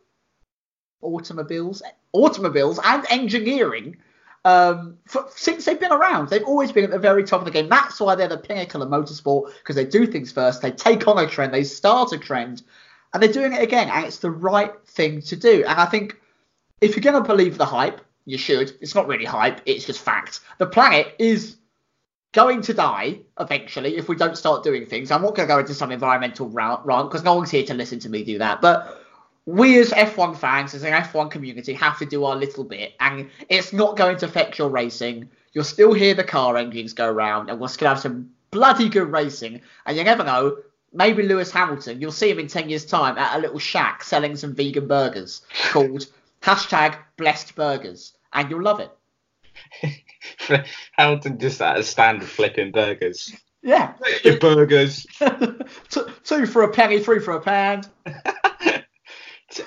automobiles, 1.03 1.83
automobiles 2.13 2.81
and 2.83 3.05
engineering 3.11 3.97
um, 4.45 4.99
for, 5.07 5.27
since 5.35 5.65
they've 5.65 5.79
been 5.79 5.93
around. 5.93 6.29
They've 6.29 6.45
always 6.45 6.71
been 6.71 6.85
at 6.85 6.91
the 6.91 6.99
very 6.99 7.25
top 7.25 7.41
of 7.41 7.47
the 7.47 7.51
game. 7.51 7.69
That's 7.69 7.99
why 7.99 8.15
they're 8.15 8.29
the 8.29 8.39
pinnacle 8.39 8.81
of 8.83 8.89
motorsport 8.89 9.53
because 9.59 9.75
they 9.75 9.85
do 9.85 10.07
things 10.07 10.31
first. 10.31 10.63
They 10.63 10.71
take 10.71 11.09
on 11.09 11.19
a 11.19 11.29
trend, 11.29 11.53
they 11.53 11.65
start 11.65 12.13
a 12.13 12.19
trend, 12.19 12.63
and 13.13 13.23
they're 13.23 13.33
doing 13.33 13.53
it 13.53 13.63
again. 13.63 13.89
And 13.89 14.07
it's 14.07 14.19
the 14.19 14.31
right 14.31 14.73
thing 14.87 15.21
to 15.23 15.37
do. 15.37 15.65
And 15.65 15.81
I 15.81 15.87
think 15.87 16.17
if 16.81 16.95
you're 16.95 17.03
going 17.03 17.21
to 17.21 17.29
believe 17.29 17.59
the 17.59 17.67
hype, 17.67 18.01
you 18.25 18.39
should. 18.39 18.73
It's 18.81 18.95
not 18.95 19.09
really 19.09 19.25
hype, 19.25 19.61
it's 19.67 19.85
just 19.85 20.01
fact. 20.01 20.41
The 20.59 20.67
planet 20.67 21.15
is 21.19 21.57
going 22.33 22.61
to 22.61 22.75
die 22.75 23.21
eventually 23.41 23.97
if 23.97 24.09
we 24.09 24.15
don't 24.15 24.37
start 24.37 24.63
doing 24.63 24.87
things. 24.87 25.11
I'm 25.11 25.23
not 25.23 25.35
going 25.35 25.49
to 25.49 25.55
go 25.55 25.59
into 25.59 25.75
some 25.75 25.91
environmental 25.91 26.49
rant 26.49 26.85
because 26.85 27.25
no 27.25 27.35
one's 27.35 27.51
here 27.51 27.65
to 27.65 27.75
listen 27.75 27.99
to 28.01 28.09
me 28.09 28.23
do 28.23 28.39
that. 28.39 28.61
But 28.61 29.06
we 29.47 29.79
as 29.79 29.91
F1 29.91 30.37
fans, 30.37 30.75
as 30.75 30.83
an 30.83 30.93
F1 30.93 31.31
community, 31.31 31.73
have 31.73 31.99
to 32.01 32.07
do 32.07 32.25
our 32.25 32.35
little 32.35 32.65
bit, 32.65 32.95
and 32.99 33.31
it's 33.49 33.73
not 33.73 33.97
going 33.97 34.17
to 34.19 34.27
affect 34.27 34.59
your 34.59 34.69
racing. 34.69 35.31
You'll 35.53 35.65
still 35.65 35.93
hear 35.93 36.15
the 36.15 36.25
car 36.25 36.57
engines 36.57 36.93
go 36.93 37.11
round, 37.11 37.49
and 37.49 37.59
we'll 37.59 37.69
still 37.69 37.89
have 37.89 38.01
some 38.01 38.31
bloody 38.51 38.89
good 38.89 39.11
racing. 39.11 39.61
And 39.87 39.97
you 39.97 40.03
never 40.03 40.25
know, 40.25 40.59
maybe 40.93 41.23
Lewis 41.23 41.53
Hamilton, 41.53 42.01
you'll 42.01 42.11
see 42.11 42.29
him 42.29 42.41
in 42.41 42.49
10 42.49 42.69
years' 42.69 42.85
time 42.85 43.17
at 43.19 43.37
a 43.37 43.41
little 43.41 43.61
shack 43.61 44.03
selling 44.03 44.35
some 44.35 44.55
vegan 44.55 44.89
burgers 44.89 45.43
called 45.71 46.07
hashtag 46.43 46.99
blessed 47.17 47.55
burgers, 47.55 48.15
and 48.33 48.51
you'll 48.51 48.63
love 48.63 48.81
it. 48.81 48.91
Hamilton 50.93 51.39
just 51.39 51.63
at 51.63 51.79
a 51.79 51.85
stand 51.85 52.25
flipping 52.25 52.73
burgers. 52.73 53.33
Yeah. 53.63 53.95
Your 54.23 54.39
burgers. 54.39 55.07
two 56.25 56.47
for 56.47 56.63
a 56.63 56.73
penny, 56.73 57.01
three 57.01 57.21
for 57.21 57.35
a 57.35 57.41
pound. 57.41 57.89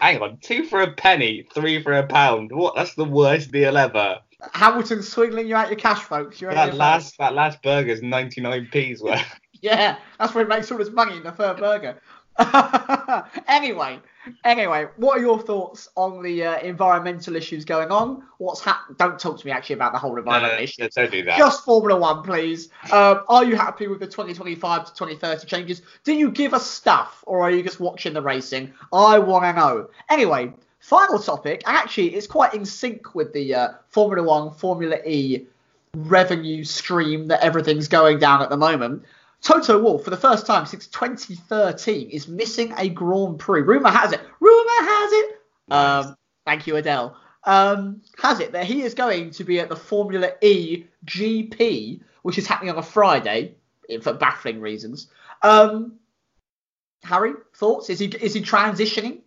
hang 0.01 0.21
on, 0.21 0.37
two 0.41 0.65
for 0.65 0.81
a 0.81 0.93
penny, 0.93 1.47
three 1.53 1.81
for 1.81 1.93
a 1.93 2.05
pound. 2.05 2.51
What? 2.51 2.75
That's 2.75 2.95
the 2.95 3.05
worst 3.05 3.51
deal 3.51 3.77
ever. 3.77 4.19
Hamilton 4.53 5.03
swinging 5.03 5.47
you 5.47 5.55
out 5.55 5.69
your 5.69 5.77
cash, 5.77 6.01
folks. 6.01 6.39
You're 6.39 6.53
that 6.53 6.75
last 6.75 7.17
that 7.17 7.33
last 7.33 7.61
burger's 7.61 8.01
99p's 8.01 9.01
worth. 9.01 9.39
yeah, 9.61 9.97
that's 10.17 10.33
where 10.33 10.45
he 10.45 10.49
makes 10.49 10.71
all 10.71 10.77
his 10.77 10.91
money 10.91 11.17
in 11.17 11.23
the 11.23 11.31
third 11.31 11.57
burger. 11.57 11.99
anyway, 13.47 13.99
anyway, 14.43 14.87
what 14.97 15.17
are 15.17 15.21
your 15.21 15.39
thoughts 15.39 15.89
on 15.95 16.21
the 16.23 16.43
uh, 16.43 16.59
environmental 16.59 17.35
issues 17.35 17.65
going 17.65 17.91
on? 17.91 18.23
What's 18.37 18.61
happened? 18.61 18.97
Don't 18.97 19.19
talk 19.19 19.39
to 19.39 19.45
me 19.45 19.51
actually 19.51 19.75
about 19.75 19.91
the 19.91 19.99
whole 19.99 20.17
environmental 20.17 20.51
no, 20.51 20.57
no, 20.57 20.63
issues. 20.63 20.93
Don't 20.95 21.11
do 21.11 21.23
that. 21.25 21.37
Just 21.37 21.65
Formula 21.65 21.99
One, 21.99 22.23
please. 22.23 22.69
Um, 22.91 23.23
are 23.27 23.43
you 23.43 23.55
happy 23.55 23.87
with 23.87 23.99
the 23.99 24.07
2025 24.07 24.85
to 24.85 24.93
2030 24.93 25.47
changes? 25.47 25.81
Do 26.03 26.13
you 26.13 26.31
give 26.31 26.53
us 26.53 26.65
stuff, 26.65 27.23
or 27.27 27.41
are 27.41 27.51
you 27.51 27.63
just 27.63 27.79
watching 27.79 28.13
the 28.13 28.21
racing? 28.21 28.73
I 28.93 29.19
want 29.19 29.43
to 29.43 29.53
know. 29.53 29.89
Anyway, 30.09 30.53
final 30.79 31.19
topic. 31.19 31.63
Actually, 31.65 32.15
it's 32.15 32.27
quite 32.27 32.53
in 32.53 32.65
sync 32.65 33.15
with 33.15 33.33
the 33.33 33.53
uh, 33.53 33.69
Formula 33.89 34.25
One, 34.25 34.51
Formula 34.51 34.97
E 35.05 35.45
revenue 35.95 36.63
stream 36.63 37.27
that 37.27 37.41
everything's 37.41 37.87
going 37.87 38.19
down 38.19 38.41
at 38.41 38.49
the 38.49 38.57
moment. 38.57 39.03
Toto 39.41 39.81
Wolff, 39.81 40.03
for 40.03 40.09
the 40.09 40.17
first 40.17 40.45
time 40.45 40.65
since 40.65 40.87
2013, 40.87 42.09
is 42.09 42.27
missing 42.27 42.73
a 42.77 42.89
Grand 42.89 43.39
Prix. 43.39 43.61
Rumor 43.61 43.89
has 43.89 44.11
it. 44.11 44.21
Rumor 44.39 44.69
has 44.69 45.11
it. 45.13 45.41
Nice. 45.69 46.05
Um, 46.05 46.15
thank 46.45 46.67
you, 46.67 46.75
Adele. 46.75 47.15
Um, 47.45 48.01
has 48.21 48.41
it 48.41 48.51
that 48.51 48.65
he 48.65 48.81
is 48.81 48.93
going 48.93 49.31
to 49.31 49.43
be 49.43 49.59
at 49.59 49.69
the 49.69 49.75
Formula 49.75 50.31
E 50.41 50.85
GP, 51.05 52.01
which 52.23 52.37
is 52.37 52.45
happening 52.45 52.71
on 52.71 52.77
a 52.77 52.83
Friday 52.83 53.55
for 54.01 54.13
baffling 54.13 54.59
reasons. 54.59 55.07
Um, 55.41 55.93
Harry, 57.03 57.33
thoughts? 57.55 57.89
Is 57.89 57.99
he 57.99 58.07
is 58.07 58.33
he 58.33 58.41
transitioning? 58.41 59.21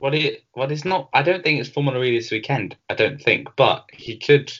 Well, 0.00 0.12
he 0.12 0.38
well, 0.56 0.70
it's 0.70 0.84
not. 0.84 1.08
I 1.14 1.22
don't 1.22 1.44
think 1.44 1.60
it's 1.60 1.68
Formula 1.68 2.02
E 2.02 2.18
this 2.18 2.30
weekend. 2.30 2.76
I 2.90 2.94
don't 2.94 3.22
think, 3.22 3.48
but 3.56 3.88
he 3.92 4.16
could 4.16 4.52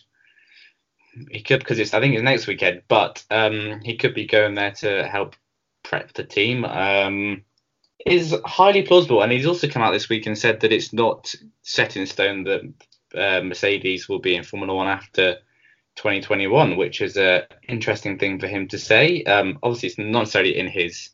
he 1.30 1.42
could 1.42 1.60
because 1.60 1.78
it's 1.78 1.94
I 1.94 2.00
think 2.00 2.14
it's 2.14 2.22
next 2.22 2.46
weekend, 2.46 2.82
but 2.88 3.24
um, 3.30 3.80
he 3.82 3.96
could 3.96 4.14
be 4.14 4.26
going 4.26 4.54
there 4.54 4.72
to 4.72 5.06
help 5.06 5.36
prep 5.82 6.12
the 6.12 6.24
team. 6.24 6.64
Um, 6.64 7.44
is 8.04 8.34
highly 8.44 8.82
plausible, 8.82 9.22
and 9.22 9.30
he's 9.30 9.46
also 9.46 9.68
come 9.68 9.82
out 9.82 9.92
this 9.92 10.08
week 10.08 10.26
and 10.26 10.36
said 10.36 10.60
that 10.60 10.72
it's 10.72 10.92
not 10.92 11.32
set 11.62 11.96
in 11.96 12.06
stone 12.06 12.44
that 12.44 12.62
uh, 13.14 13.42
Mercedes 13.42 14.08
will 14.08 14.18
be 14.18 14.34
in 14.34 14.42
Formula 14.42 14.74
One 14.74 14.88
after 14.88 15.36
2021, 15.96 16.76
which 16.76 17.00
is 17.00 17.16
a 17.16 17.46
interesting 17.68 18.18
thing 18.18 18.40
for 18.40 18.48
him 18.48 18.66
to 18.68 18.78
say. 18.78 19.22
Um, 19.24 19.58
obviously, 19.62 19.88
it's 19.88 19.98
not 19.98 20.20
necessarily 20.20 20.58
in 20.58 20.66
his 20.66 21.10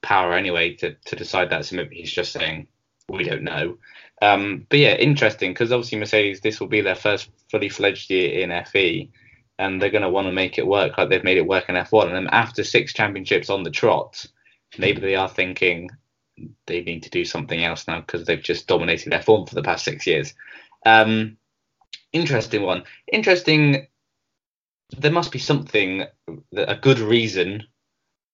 power 0.00 0.32
anyway 0.32 0.74
to 0.76 0.94
to 0.94 1.16
decide 1.16 1.50
that. 1.50 1.64
So 1.66 1.76
maybe 1.76 1.96
he's 1.96 2.12
just 2.12 2.32
saying 2.32 2.66
we 3.08 3.24
don't 3.24 3.42
know. 3.42 3.78
Um, 4.22 4.64
but 4.68 4.78
yeah, 4.78 4.94
interesting 4.94 5.50
because 5.50 5.72
obviously 5.72 5.98
Mercedes, 5.98 6.40
this 6.40 6.60
will 6.60 6.68
be 6.68 6.80
their 6.80 6.94
first 6.94 7.28
fully 7.50 7.68
fledged 7.68 8.08
year 8.08 8.40
in 8.40 8.64
FE. 8.64 9.10
and 9.58 9.82
they're 9.82 9.90
going 9.90 10.02
to 10.02 10.08
want 10.08 10.28
to 10.28 10.32
make 10.32 10.58
it 10.58 10.66
work 10.66 10.96
like 10.96 11.08
they've 11.08 11.24
made 11.24 11.36
it 11.36 11.46
work 11.46 11.68
in 11.68 11.74
F1. 11.74 12.06
And 12.06 12.14
then 12.14 12.28
after 12.28 12.62
six 12.62 12.92
championships 12.92 13.50
on 13.50 13.64
the 13.64 13.70
trot, 13.70 14.24
maybe 14.78 15.00
they 15.00 15.16
are 15.16 15.28
thinking 15.28 15.90
they 16.66 16.82
need 16.82 17.02
to 17.02 17.10
do 17.10 17.24
something 17.24 17.62
else 17.64 17.86
now 17.88 18.00
because 18.00 18.24
they've 18.24 18.42
just 18.42 18.68
dominated 18.68 19.12
F1 19.12 19.48
for 19.48 19.54
the 19.54 19.62
past 19.62 19.84
six 19.84 20.06
years. 20.06 20.34
Um, 20.86 21.36
interesting 22.12 22.62
one. 22.62 22.84
Interesting. 23.12 23.88
There 24.96 25.12
must 25.12 25.32
be 25.32 25.38
something, 25.40 26.04
a 26.56 26.76
good 26.76 27.00
reason 27.00 27.64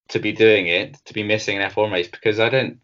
to 0.08 0.18
be 0.18 0.32
doing 0.32 0.66
it, 0.66 0.98
to 1.06 1.14
be 1.14 1.22
missing 1.22 1.56
an 1.56 1.70
F1 1.70 1.92
race 1.92 2.08
because 2.08 2.40
I 2.40 2.50
don't, 2.50 2.78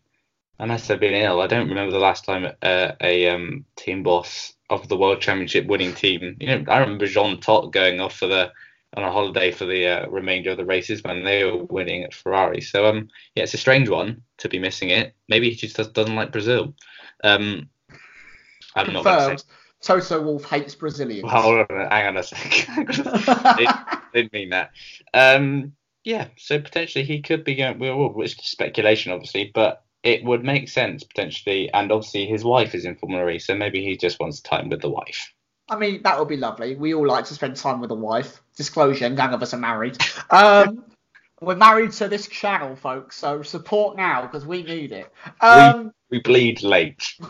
unless 0.58 0.90
I've 0.90 1.00
been 1.00 1.14
ill, 1.14 1.40
I 1.40 1.46
don't 1.46 1.68
remember 1.68 1.92
the 1.92 1.98
last 1.98 2.24
time 2.24 2.46
uh, 2.62 2.92
a 3.00 3.28
um, 3.28 3.64
team 3.76 4.02
boss 4.02 4.54
of 4.70 4.88
the 4.88 4.96
World 4.96 5.20
Championship 5.20 5.66
winning 5.66 5.94
team. 5.94 6.36
You 6.40 6.46
know, 6.46 6.64
I 6.68 6.78
remember 6.78 7.06
Jean 7.06 7.40
Todt 7.40 7.72
going 7.72 8.00
off 8.00 8.16
for 8.16 8.26
the 8.26 8.52
on 8.96 9.02
a 9.02 9.10
holiday 9.10 9.50
for 9.50 9.64
the 9.64 9.86
uh, 9.86 10.08
remainder 10.08 10.50
of 10.50 10.56
the 10.56 10.64
races 10.64 11.02
when 11.02 11.24
they 11.24 11.42
were 11.44 11.64
winning 11.64 12.04
at 12.04 12.14
Ferrari. 12.14 12.60
So 12.60 12.86
um, 12.86 13.08
yeah, 13.34 13.42
it's 13.42 13.54
a 13.54 13.58
strange 13.58 13.88
one 13.88 14.22
to 14.38 14.48
be 14.48 14.58
missing 14.58 14.90
it. 14.90 15.14
Maybe 15.28 15.50
he 15.50 15.56
just 15.56 15.76
doesn't 15.76 16.14
like 16.14 16.32
Brazil. 16.32 16.74
Um, 17.22 17.68
I'm 18.76 18.86
Confirmed. 18.86 18.94
not. 18.94 19.04
Confirmed. 19.04 19.44
Toto 19.82 20.22
Wolff 20.22 20.44
hates 20.44 20.74
Brazilians. 20.74 21.30
Hold 21.30 21.66
on, 21.70 21.88
hang 21.90 22.06
on 22.06 22.16
a 22.16 22.22
second. 22.22 22.86
didn't, 23.56 23.76
didn't 24.14 24.32
mean 24.32 24.50
that. 24.50 24.70
Um, 25.12 25.72
yeah, 26.04 26.28
so 26.36 26.58
potentially 26.58 27.04
he 27.04 27.20
could 27.20 27.44
be 27.44 27.56
going. 27.56 27.78
Well, 27.78 28.14
it's 28.18 28.34
speculation, 28.48 29.12
obviously, 29.12 29.50
but 29.52 29.83
it 30.04 30.22
would 30.22 30.44
make 30.44 30.68
sense 30.68 31.02
potentially. 31.02 31.72
And 31.72 31.90
obviously, 31.90 32.26
his 32.26 32.44
wife 32.44 32.74
is 32.74 32.84
in 32.84 32.94
Formula 32.94 33.28
E, 33.30 33.38
so 33.38 33.54
maybe 33.54 33.82
he 33.82 33.96
just 33.96 34.20
wants 34.20 34.40
time 34.40 34.68
with 34.68 34.82
the 34.82 34.90
wife. 34.90 35.32
I 35.68 35.76
mean, 35.76 36.02
that 36.02 36.18
would 36.18 36.28
be 36.28 36.36
lovely. 36.36 36.76
We 36.76 36.92
all 36.94 37.06
like 37.06 37.24
to 37.26 37.34
spend 37.34 37.56
time 37.56 37.80
with 37.80 37.90
a 37.90 37.96
wife. 37.96 38.42
Disclosure: 38.56 39.08
none 39.08 39.32
of 39.32 39.42
us 39.42 39.54
are 39.54 39.58
married. 39.58 39.96
Um, 40.30 40.84
we're 41.40 41.56
married 41.56 41.92
to 41.92 42.08
this 42.08 42.28
channel, 42.28 42.76
folks. 42.76 43.16
So 43.16 43.42
support 43.42 43.96
now 43.96 44.22
because 44.22 44.46
we 44.46 44.62
need 44.62 44.92
it. 44.92 45.10
Um, 45.40 45.92
we, 46.10 46.18
we 46.18 46.22
bleed 46.22 46.62
late. 46.62 47.14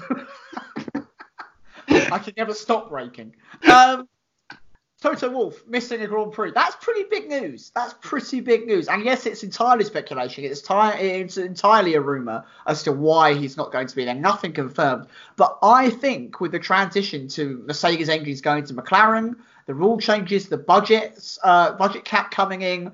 I 1.88 2.18
can 2.18 2.34
never 2.36 2.54
stop 2.54 2.90
breaking. 2.90 3.36
Um, 3.70 4.08
Toto 5.04 5.28
Wolff 5.28 5.62
missing 5.66 6.00
a 6.00 6.06
Grand 6.06 6.32
Prix. 6.32 6.52
That's 6.54 6.76
pretty 6.76 7.04
big 7.10 7.28
news. 7.28 7.70
That's 7.74 7.94
pretty 8.00 8.40
big 8.40 8.66
news. 8.66 8.88
And 8.88 9.04
yes, 9.04 9.26
it's 9.26 9.42
entirely 9.42 9.84
speculation. 9.84 10.44
It's, 10.44 10.62
it's 10.66 11.36
entirely 11.36 11.94
a 11.94 12.00
rumour 12.00 12.46
as 12.66 12.84
to 12.84 12.92
why 12.92 13.34
he's 13.34 13.58
not 13.58 13.70
going 13.70 13.86
to 13.86 13.94
be 13.94 14.06
there. 14.06 14.14
Nothing 14.14 14.54
confirmed. 14.54 15.08
But 15.36 15.58
I 15.62 15.90
think 15.90 16.40
with 16.40 16.52
the 16.52 16.58
transition 16.58 17.28
to 17.28 17.62
Mercedes 17.66 18.08
engines 18.08 18.40
going 18.40 18.64
to 18.64 18.72
McLaren, 18.72 19.36
the 19.66 19.74
rule 19.74 20.00
changes, 20.00 20.48
the 20.48 20.56
budgets, 20.56 21.38
uh, 21.44 21.72
budget 21.72 22.06
cap 22.06 22.30
coming 22.30 22.62
in, 22.62 22.90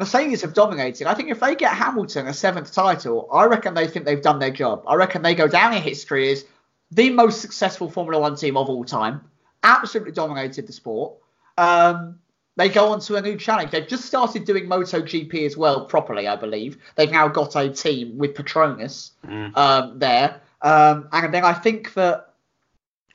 Mercedes 0.00 0.42
have 0.42 0.52
dominated. 0.52 1.06
I 1.06 1.14
think 1.14 1.30
if 1.30 1.38
they 1.38 1.54
get 1.54 1.74
Hamilton 1.74 2.26
a 2.26 2.34
seventh 2.34 2.72
title, 2.72 3.28
I 3.32 3.44
reckon 3.44 3.74
they 3.74 3.86
think 3.86 4.04
they've 4.04 4.20
done 4.20 4.40
their 4.40 4.50
job. 4.50 4.82
I 4.84 4.96
reckon 4.96 5.22
they 5.22 5.36
go 5.36 5.46
down 5.46 5.74
in 5.74 5.80
history 5.80 6.32
as 6.32 6.44
the 6.90 7.10
most 7.10 7.40
successful 7.40 7.88
Formula 7.88 8.20
One 8.20 8.34
team 8.34 8.56
of 8.56 8.68
all 8.68 8.84
time. 8.84 9.20
Absolutely 9.62 10.12
dominated 10.12 10.66
the 10.66 10.72
sport 10.72 11.18
um, 11.56 12.18
they 12.56 12.68
go 12.68 12.88
on 12.92 13.00
to 13.00 13.16
a 13.16 13.22
new 13.22 13.36
challenge. 13.36 13.70
They've 13.70 13.86
just 13.86 14.06
started 14.06 14.44
doing 14.44 14.66
MotoGP 14.66 15.44
as 15.44 15.56
well 15.56 15.84
properly, 15.84 16.26
I 16.26 16.36
believe. 16.36 16.78
They've 16.94 17.10
now 17.10 17.28
got 17.28 17.54
a 17.54 17.68
team 17.68 18.16
with 18.16 18.34
Petronas 18.34 19.10
mm. 19.26 19.56
um, 19.56 19.98
there. 19.98 20.40
Um, 20.62 21.08
and 21.12 21.34
then 21.34 21.44
I 21.44 21.52
think 21.52 21.92
that 21.94 22.32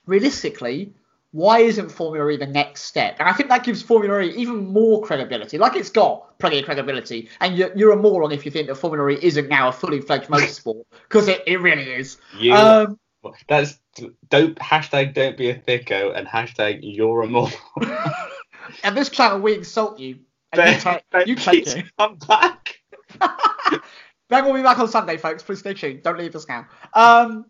realistically, 0.06 0.94
why 1.32 1.60
isn't 1.60 1.90
Formula 1.90 2.30
E 2.30 2.38
the 2.38 2.46
next 2.46 2.84
step? 2.84 3.16
And 3.20 3.28
I 3.28 3.34
think 3.34 3.50
that 3.50 3.64
gives 3.64 3.82
Formula 3.82 4.22
E 4.22 4.30
even 4.36 4.68
more 4.68 5.02
credibility. 5.02 5.58
Like 5.58 5.76
it's 5.76 5.90
got 5.90 6.38
plenty 6.38 6.60
of 6.60 6.66
credibility. 6.66 7.30
And 7.40 7.58
you're, 7.58 7.76
you're 7.76 7.94
a 7.94 7.98
moron 7.98 8.32
if 8.32 8.46
you 8.46 8.52
think 8.52 8.68
that 8.68 8.76
Formula 8.76 9.10
E 9.10 9.18
isn't 9.22 9.50
now 9.50 9.70
a 9.70 9.72
fully 9.72 10.02
fledged 10.02 10.28
motorsport, 10.28 10.84
because 11.08 11.28
it, 11.28 11.42
it 11.48 11.60
really 11.62 11.90
is. 11.90 12.18
You, 12.38 12.54
um, 12.54 13.00
that's 13.48 13.80
don't 14.30 14.56
hashtag 14.58 15.14
don't 15.14 15.38
be 15.38 15.50
a 15.50 15.56
thicko 15.56 16.16
and 16.16 16.28
hashtag 16.28 16.80
you're 16.82 17.24
a 17.24 17.28
moron. 17.28 17.52
and 18.84 18.96
this 18.96 19.10
channel 19.10 19.40
we 19.40 19.56
insult 19.56 20.00
you. 20.00 20.20
And 20.54 20.76
you, 20.76 20.82
ta- 20.82 21.00
you 21.26 21.36
take 21.36 21.68
it. 21.68 21.86
Come 21.98 22.18
back. 22.28 22.80
ben 24.30 24.46
will 24.46 24.54
be 24.54 24.62
back 24.62 24.80
on 24.80 24.88
Sunday, 24.88 25.18
folks. 25.18 25.44
Please 25.44 25.60
stay 25.60 25.74
tuned. 25.74 26.04
Don't 26.04 26.18
leave 26.18 26.36
us 26.36 26.48
now. 26.48 26.66
Um, 26.94 27.46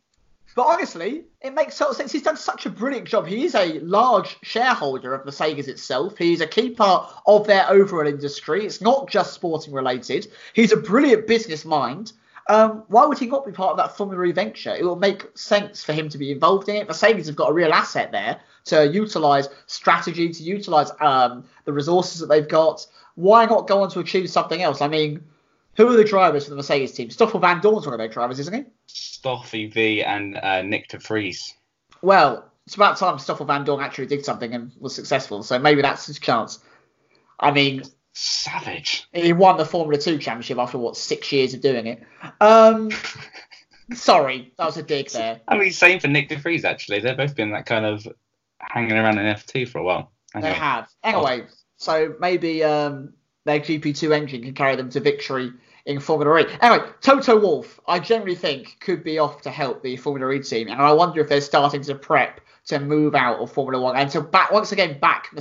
but 0.55 0.63
honestly, 0.63 1.23
it 1.41 1.53
makes 1.53 1.77
total 1.77 1.93
sense. 1.93 2.11
He's 2.11 2.23
done 2.23 2.35
such 2.35 2.65
a 2.65 2.69
brilliant 2.69 3.07
job. 3.07 3.25
He 3.25 3.45
is 3.45 3.55
a 3.55 3.79
large 3.79 4.37
shareholder 4.43 5.13
of 5.13 5.25
the 5.25 5.31
Sega's 5.31 5.67
itself. 5.67 6.17
He's 6.17 6.41
a 6.41 6.47
key 6.47 6.71
part 6.71 7.11
of 7.25 7.47
their 7.47 7.69
overall 7.69 8.05
industry. 8.05 8.65
It's 8.65 8.81
not 8.81 9.09
just 9.09 9.33
sporting 9.33 9.73
related. 9.73 10.27
He's 10.53 10.73
a 10.73 10.77
brilliant 10.77 11.25
business 11.25 11.63
mind. 11.63 12.11
Um, 12.51 12.83
why 12.89 13.05
would 13.05 13.17
he 13.17 13.27
not 13.27 13.45
be 13.45 13.53
part 13.53 13.71
of 13.71 13.77
that 13.77 13.95
Formula 13.95 14.33
venture? 14.33 14.75
It 14.75 14.83
will 14.83 14.97
make 14.97 15.25
sense 15.35 15.85
for 15.85 15.93
him 15.93 16.09
to 16.09 16.17
be 16.17 16.33
involved 16.33 16.67
in 16.67 16.75
it. 16.75 16.85
Mercedes 16.85 17.27
have 17.27 17.37
got 17.37 17.49
a 17.49 17.53
real 17.53 17.71
asset 17.71 18.11
there 18.11 18.41
to 18.65 18.91
utilize 18.91 19.47
strategy, 19.67 20.27
to 20.27 20.43
utilize 20.43 20.91
um, 20.99 21.45
the 21.63 21.71
resources 21.71 22.19
that 22.19 22.27
they've 22.27 22.49
got. 22.49 22.85
Why 23.15 23.45
not 23.45 23.69
go 23.69 23.81
on 23.81 23.89
to 23.91 24.01
achieve 24.01 24.29
something 24.29 24.61
else? 24.61 24.81
I 24.81 24.89
mean, 24.89 25.23
who 25.77 25.87
are 25.87 25.95
the 25.95 26.03
drivers 26.03 26.43
for 26.43 26.49
the 26.49 26.57
Mercedes 26.57 26.91
team? 26.91 27.09
Stoffel 27.09 27.39
Vandoorne's 27.39 27.85
one 27.85 27.93
of 27.93 27.99
their 27.99 28.09
drivers, 28.09 28.37
isn't 28.39 28.53
he? 28.53 28.65
Stoffy 28.87 29.67
V 29.67 30.03
and 30.03 30.35
uh, 30.35 30.61
Nyck 30.61 30.89
de 30.89 30.97
Vries. 30.97 31.53
Well, 32.01 32.51
it's 32.65 32.75
about 32.75 32.97
time 32.97 33.17
Stoffel 33.17 33.45
Vandoorne 33.45 33.81
actually 33.81 34.07
did 34.07 34.25
something 34.25 34.53
and 34.53 34.73
was 34.77 34.93
successful, 34.93 35.41
so 35.41 35.57
maybe 35.57 35.81
that's 35.81 36.05
his 36.05 36.19
chance. 36.19 36.59
I 37.39 37.51
mean, 37.51 37.83
savage. 38.13 39.07
He 39.13 39.33
won 39.33 39.57
the 39.57 39.65
Formula 39.65 40.01
Two 40.01 40.17
championship 40.17 40.57
after 40.57 40.77
what 40.77 40.97
six 40.97 41.31
years 41.31 41.53
of 41.53 41.61
doing 41.61 41.87
it. 41.87 42.03
Um, 42.39 42.91
sorry, 43.93 44.53
that 44.57 44.65
was 44.65 44.77
a 44.77 44.83
dig 44.83 45.09
there. 45.11 45.41
I 45.47 45.57
mean, 45.57 45.71
same 45.71 45.99
for 45.99 46.07
Nyck 46.07 46.29
de 46.29 46.35
Vries 46.37 46.65
actually. 46.65 46.99
They've 46.99 47.17
both 47.17 47.35
been 47.35 47.51
that 47.51 47.65
kind 47.65 47.85
of 47.85 48.07
hanging 48.59 48.93
around 48.93 49.17
in 49.17 49.25
F2 49.25 49.67
for 49.67 49.79
a 49.79 49.83
while. 49.83 50.11
Anyway. 50.35 50.49
They 50.49 50.55
have. 50.55 50.87
Anyway, 51.03 51.43
oh. 51.43 51.53
so 51.77 52.15
maybe 52.19 52.63
um, 52.63 53.13
their 53.45 53.59
GP2 53.59 54.15
engine 54.15 54.43
can 54.43 54.53
carry 54.53 54.75
them 54.75 54.89
to 54.91 54.99
victory 54.99 55.51
in 55.85 55.99
Formula 55.99 56.39
E. 56.39 56.45
Anyway, 56.61 56.87
Toto 57.01 57.39
Wolff, 57.39 57.79
I 57.87 57.99
generally 57.99 58.35
think 58.35 58.77
could 58.79 59.03
be 59.03 59.19
off 59.19 59.41
to 59.41 59.49
help 59.49 59.81
the 59.81 59.97
Formula 59.97 60.31
E 60.31 60.41
team, 60.41 60.67
and 60.67 60.81
I 60.81 60.91
wonder 60.93 61.21
if 61.21 61.29
they're 61.29 61.41
starting 61.41 61.81
to 61.83 61.95
prep 61.95 62.41
to 62.67 62.79
move 62.79 63.15
out 63.15 63.39
of 63.39 63.51
Formula 63.51 63.81
One 63.81 63.95
and 63.95 64.09
to 64.11 64.21
back 64.21 64.51
once 64.51 64.71
again 64.71 64.99
back 64.99 65.29
uh, 65.33 65.39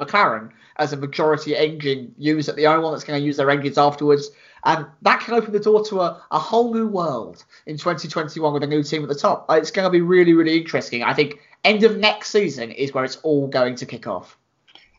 McLaren 0.00 0.50
as 0.76 0.92
a 0.92 0.96
majority 0.96 1.56
engine 1.56 2.14
user, 2.18 2.52
the 2.52 2.66
only 2.66 2.82
one 2.82 2.92
that's 2.92 3.04
going 3.04 3.20
to 3.20 3.24
use 3.24 3.36
their 3.36 3.50
engines 3.50 3.78
afterwards. 3.78 4.30
And 4.64 4.86
that 5.02 5.20
can 5.20 5.34
open 5.34 5.52
the 5.52 5.60
door 5.60 5.84
to 5.86 6.00
a, 6.00 6.22
a 6.30 6.38
whole 6.38 6.72
new 6.72 6.86
world 6.86 7.44
in 7.66 7.76
2021 7.76 8.52
with 8.52 8.62
a 8.62 8.66
new 8.66 8.82
team 8.82 9.02
at 9.02 9.08
the 9.08 9.14
top. 9.14 9.46
It's 9.50 9.70
going 9.70 9.84
to 9.84 9.90
be 9.90 10.00
really, 10.00 10.32
really 10.32 10.56
interesting. 10.56 11.02
I 11.02 11.12
think 11.12 11.38
end 11.64 11.84
of 11.84 11.98
next 11.98 12.30
season 12.30 12.70
is 12.70 12.94
where 12.94 13.04
it's 13.04 13.16
all 13.16 13.46
going 13.46 13.74
to 13.76 13.86
kick 13.86 14.06
off. 14.06 14.38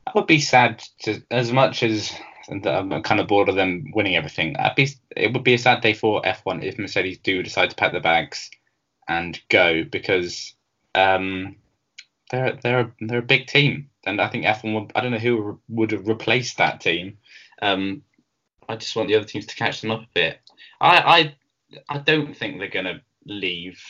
That 0.06 0.16
would 0.16 0.28
be 0.28 0.40
sad 0.40 0.84
to, 1.04 1.22
as 1.32 1.52
much 1.52 1.82
as 1.82 2.14
I'm 2.50 3.02
kind 3.02 3.20
of 3.20 3.28
bored 3.28 3.50
of 3.50 3.56
them 3.56 3.92
winning 3.94 4.16
everything. 4.16 4.56
Be, 4.76 4.90
it 5.16 5.34
would 5.34 5.44
be 5.44 5.56
a 5.56 5.60
sad 5.60 5.82
day 5.82 5.94
for 5.94 6.22
F1 6.22 6.64
if 6.64 6.78
Mercedes 6.78 7.18
do 7.20 7.42
decide 7.42 7.72
to 7.72 7.76
pack 7.76 7.92
their 7.92 8.02
bags 8.02 8.52
and 9.08 9.40
go 9.50 9.84
because 9.84 10.54
um, 10.94 11.56
they're 12.32 12.58
they're 12.62 12.94
they're 13.00 13.20
a 13.20 13.24
big 13.24 13.48
team, 13.48 13.90
and 14.06 14.22
I 14.22 14.28
think 14.28 14.46
F1 14.46 14.74
would. 14.74 14.92
I 14.96 15.02
don't 15.02 15.12
know 15.12 15.18
who 15.18 15.60
would 15.70 15.92
have 15.92 16.08
replaced 16.08 16.58
that 16.58 16.82
team. 16.82 17.18
Um, 17.62 18.04
I 18.68 18.76
just 18.76 18.96
want 18.96 19.08
the 19.08 19.16
other 19.16 19.26
teams 19.26 19.46
to 19.48 19.56
catch 19.56 19.82
them 19.82 19.92
up 19.92 20.02
a 20.02 20.08
bit. 20.14 20.40
I 20.80 21.36
I 21.80 21.96
I 21.96 21.98
don't 22.00 22.36
think 22.36 22.60
they're 22.60 22.70
gonna 22.70 23.02
leave. 23.26 23.82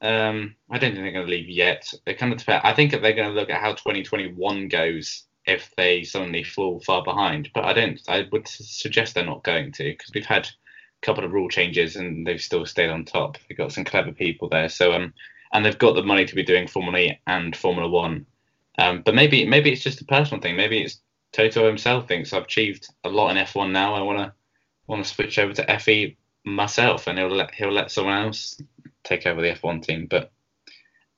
Um, 0.00 0.54
I 0.70 0.78
don't 0.78 0.92
think 0.92 1.02
they're 1.02 1.12
gonna 1.12 1.26
leave 1.26 1.48
yet. 1.48 1.92
They 2.04 2.14
kind 2.14 2.32
of. 2.32 2.42
I 2.48 2.72
think 2.72 2.92
they're 2.92 3.12
gonna 3.12 3.34
look 3.34 3.50
at 3.50 3.60
how 3.60 3.72
2021 3.72 4.68
goes 4.68 5.24
if 5.46 5.72
they 5.76 6.04
suddenly 6.04 6.44
fall 6.44 6.80
far 6.80 7.02
behind. 7.02 7.50
But 7.54 7.64
I 7.64 7.72
don't. 7.72 8.00
I 8.08 8.26
would 8.32 8.46
suggest 8.46 9.14
they're 9.14 9.24
not 9.24 9.44
going 9.44 9.72
to 9.72 9.84
because 9.84 10.10
we've 10.14 10.26
had 10.26 10.46
a 10.46 11.06
couple 11.06 11.24
of 11.24 11.32
rule 11.32 11.48
changes 11.48 11.96
and 11.96 12.26
they've 12.26 12.40
still 12.40 12.66
stayed 12.66 12.90
on 12.90 13.04
top. 13.04 13.38
They've 13.48 13.58
got 13.58 13.72
some 13.72 13.84
clever 13.84 14.12
people 14.12 14.48
there. 14.48 14.68
So 14.68 14.92
um, 14.92 15.14
and 15.52 15.64
they've 15.64 15.78
got 15.78 15.94
the 15.94 16.02
money 16.02 16.24
to 16.26 16.34
be 16.34 16.42
doing 16.42 16.66
Formula 16.66 16.98
E 16.98 17.20
and 17.26 17.56
Formula 17.56 17.88
One. 17.88 18.26
Um, 18.78 19.02
but 19.04 19.14
maybe 19.14 19.44
maybe 19.44 19.72
it's 19.72 19.82
just 19.82 20.00
a 20.00 20.04
personal 20.04 20.40
thing. 20.40 20.56
Maybe 20.56 20.80
it's 20.82 21.00
Toto 21.32 21.66
himself 21.66 22.08
thinks 22.08 22.32
I've 22.32 22.44
achieved 22.44 22.88
a 23.04 23.08
lot 23.08 23.30
in 23.30 23.44
F1 23.44 23.72
now. 23.72 23.94
I 23.94 24.02
want 24.02 24.18
to 24.18 24.32
want 24.86 25.04
to 25.04 25.10
switch 25.10 25.38
over 25.38 25.52
to 25.52 25.78
FE 25.80 26.16
myself, 26.44 27.06
and 27.06 27.18
he'll 27.18 27.28
let 27.28 27.54
he'll 27.54 27.72
let 27.72 27.90
someone 27.90 28.22
else 28.22 28.60
take 29.04 29.26
over 29.26 29.42
the 29.42 29.50
F1 29.50 29.82
team. 29.82 30.06
But 30.08 30.30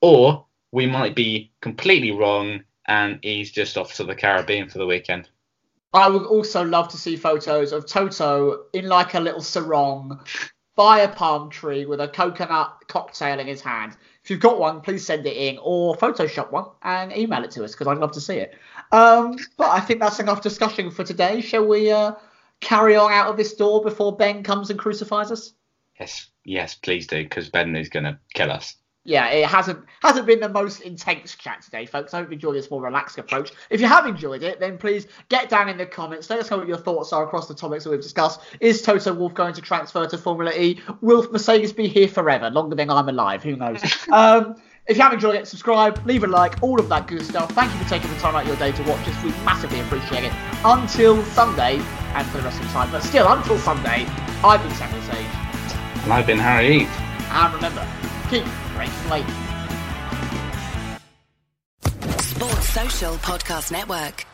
or 0.01 0.47
we 0.73 0.87
might 0.87 1.15
be 1.15 1.53
completely 1.61 2.11
wrong, 2.11 2.65
and 2.87 3.19
he's 3.23 3.51
just 3.51 3.77
off 3.77 3.95
to 3.95 4.05
the 4.05 4.15
Caribbean 4.15 4.69
for 4.69 4.79
the 4.79 4.87
weekend. 4.87 5.29
I 5.93 6.09
would 6.09 6.25
also 6.25 6.65
love 6.65 6.89
to 6.89 6.97
see 6.97 7.17
photos 7.17 7.73
of 7.73 7.87
Toto 7.87 8.67
in 8.73 8.87
like 8.87 9.15
a 9.15 9.21
little 9.21 9.41
sarong 9.41 10.21
by 10.77 11.01
a 11.01 11.09
palm 11.09 11.51
tree 11.51 11.85
with 11.85 12.01
a 12.01 12.09
coconut 12.09 12.85
cocktail 12.87 13.41
in 13.41 13.47
his 13.47 13.61
hand. 13.61 13.97
If 14.31 14.35
you've 14.35 14.43
got 14.43 14.61
one, 14.61 14.81
please 14.81 15.05
send 15.05 15.27
it 15.27 15.37
in 15.37 15.59
or 15.61 15.97
Photoshop 15.97 16.53
one 16.53 16.67
and 16.85 17.13
email 17.17 17.43
it 17.43 17.51
to 17.51 17.65
us 17.65 17.73
because 17.73 17.89
I'd 17.89 17.99
love 17.99 18.13
to 18.13 18.21
see 18.21 18.37
it. 18.37 18.55
Um, 18.93 19.37
but 19.57 19.71
I 19.71 19.81
think 19.81 19.99
that's 19.99 20.21
enough 20.21 20.41
discussion 20.41 20.93
for 20.93 21.03
today. 21.03 21.41
Shall 21.41 21.67
we 21.67 21.91
uh, 21.91 22.13
carry 22.61 22.95
on 22.95 23.11
out 23.11 23.27
of 23.27 23.37
this 23.37 23.55
door 23.55 23.83
before 23.83 24.17
Ben 24.17 24.45
comes 24.45 24.71
and 24.71 24.79
crucifies 24.79 25.33
us? 25.33 25.55
Yes, 25.99 26.29
yes, 26.45 26.77
please 26.77 27.09
do, 27.09 27.25
because 27.25 27.49
Ben 27.49 27.75
is 27.75 27.89
going 27.89 28.05
to 28.05 28.21
kill 28.33 28.53
us. 28.53 28.77
Yeah, 29.05 29.29
it 29.29 29.47
hasn't 29.47 29.83
hasn't 30.03 30.27
been 30.27 30.41
the 30.41 30.49
most 30.49 30.83
intense 30.83 31.35
chat 31.35 31.63
today, 31.63 31.87
folks. 31.87 32.13
I 32.13 32.19
hope 32.19 32.29
you 32.29 32.35
enjoyed 32.35 32.55
this 32.55 32.71
more 32.71 32.83
relaxed 32.83 33.17
approach. 33.17 33.51
If 33.71 33.81
you 33.81 33.87
have 33.87 34.05
enjoyed 34.05 34.43
it, 34.43 34.61
then 34.61 34.77
please 34.77 35.07
get 35.31 35.49
down 35.49 35.71
in 35.71 35.79
the 35.79 35.87
comments. 35.87 36.29
Let 36.29 36.39
us 36.39 36.51
know 36.51 36.59
what 36.59 36.69
your 36.69 36.77
thoughts 36.77 37.11
are 37.15 37.25
across 37.25 37.49
the 37.49 37.55
topics 37.55 37.85
that 37.85 37.91
we've 37.91 38.03
discussed. 38.03 38.41
Is 38.61 38.83
Toto 38.83 39.15
Wolff 39.15 39.33
going 39.33 39.55
to 39.55 39.63
transfer 39.63 40.07
to 40.07 40.19
Formula 40.19 40.53
E? 40.53 40.83
Will 41.01 41.27
Mercedes 41.33 41.73
be 41.73 41.89
here 41.89 42.09
forever, 42.09 42.51
longer 42.51 42.77
than 42.77 42.91
I'm 42.91 43.09
alive? 43.09 43.43
Who 43.43 43.57
knows? 43.57 43.81
um, 44.13 44.61
if 44.87 44.99
you 44.99 45.03
have 45.03 45.15
enjoyed 45.15 45.37
it, 45.37 45.49
subscribe, 45.49 46.05
leave 46.05 46.25
a 46.25 46.27
like, 46.27 46.63
all 46.63 46.79
of 46.79 46.89
that 46.91 47.07
good 47.07 47.25
stuff. 47.25 47.51
Thank 47.53 47.73
you 47.73 47.79
for 47.79 47.89
taking 47.89 48.13
the 48.13 48.19
time 48.19 48.35
out 48.35 48.43
of 48.43 48.49
your 48.49 48.57
day 48.57 48.73
to 48.73 48.83
watch 48.83 49.07
us. 49.09 49.25
We 49.25 49.31
massively 49.45 49.81
appreciate 49.81 50.25
it. 50.25 50.33
Until 50.63 51.25
Sunday, 51.27 51.77
and 52.15 52.27
for 52.27 52.39
the 52.39 52.45
rest 52.45 52.61
of 52.61 52.67
the 52.67 52.73
time, 52.73 52.91
but 52.91 53.03
still, 53.03 53.31
until 53.33 53.57
Sunday, 53.59 54.05
I've 54.45 54.63
been 54.63 54.75
Samuel 54.75 55.03
Sage. 55.03 55.27
And 56.03 56.13
I've 56.13 56.27
been 56.27 56.39
Harry 56.39 56.83
Eve. 56.83 56.91
And 57.31 57.55
remember, 57.55 57.87
keep 58.29 58.45
breaking 58.81 59.11
late. 59.11 59.25
Sports 62.23 62.69
Social 62.71 63.15
Podcast 63.17 63.71
Network. 63.71 64.30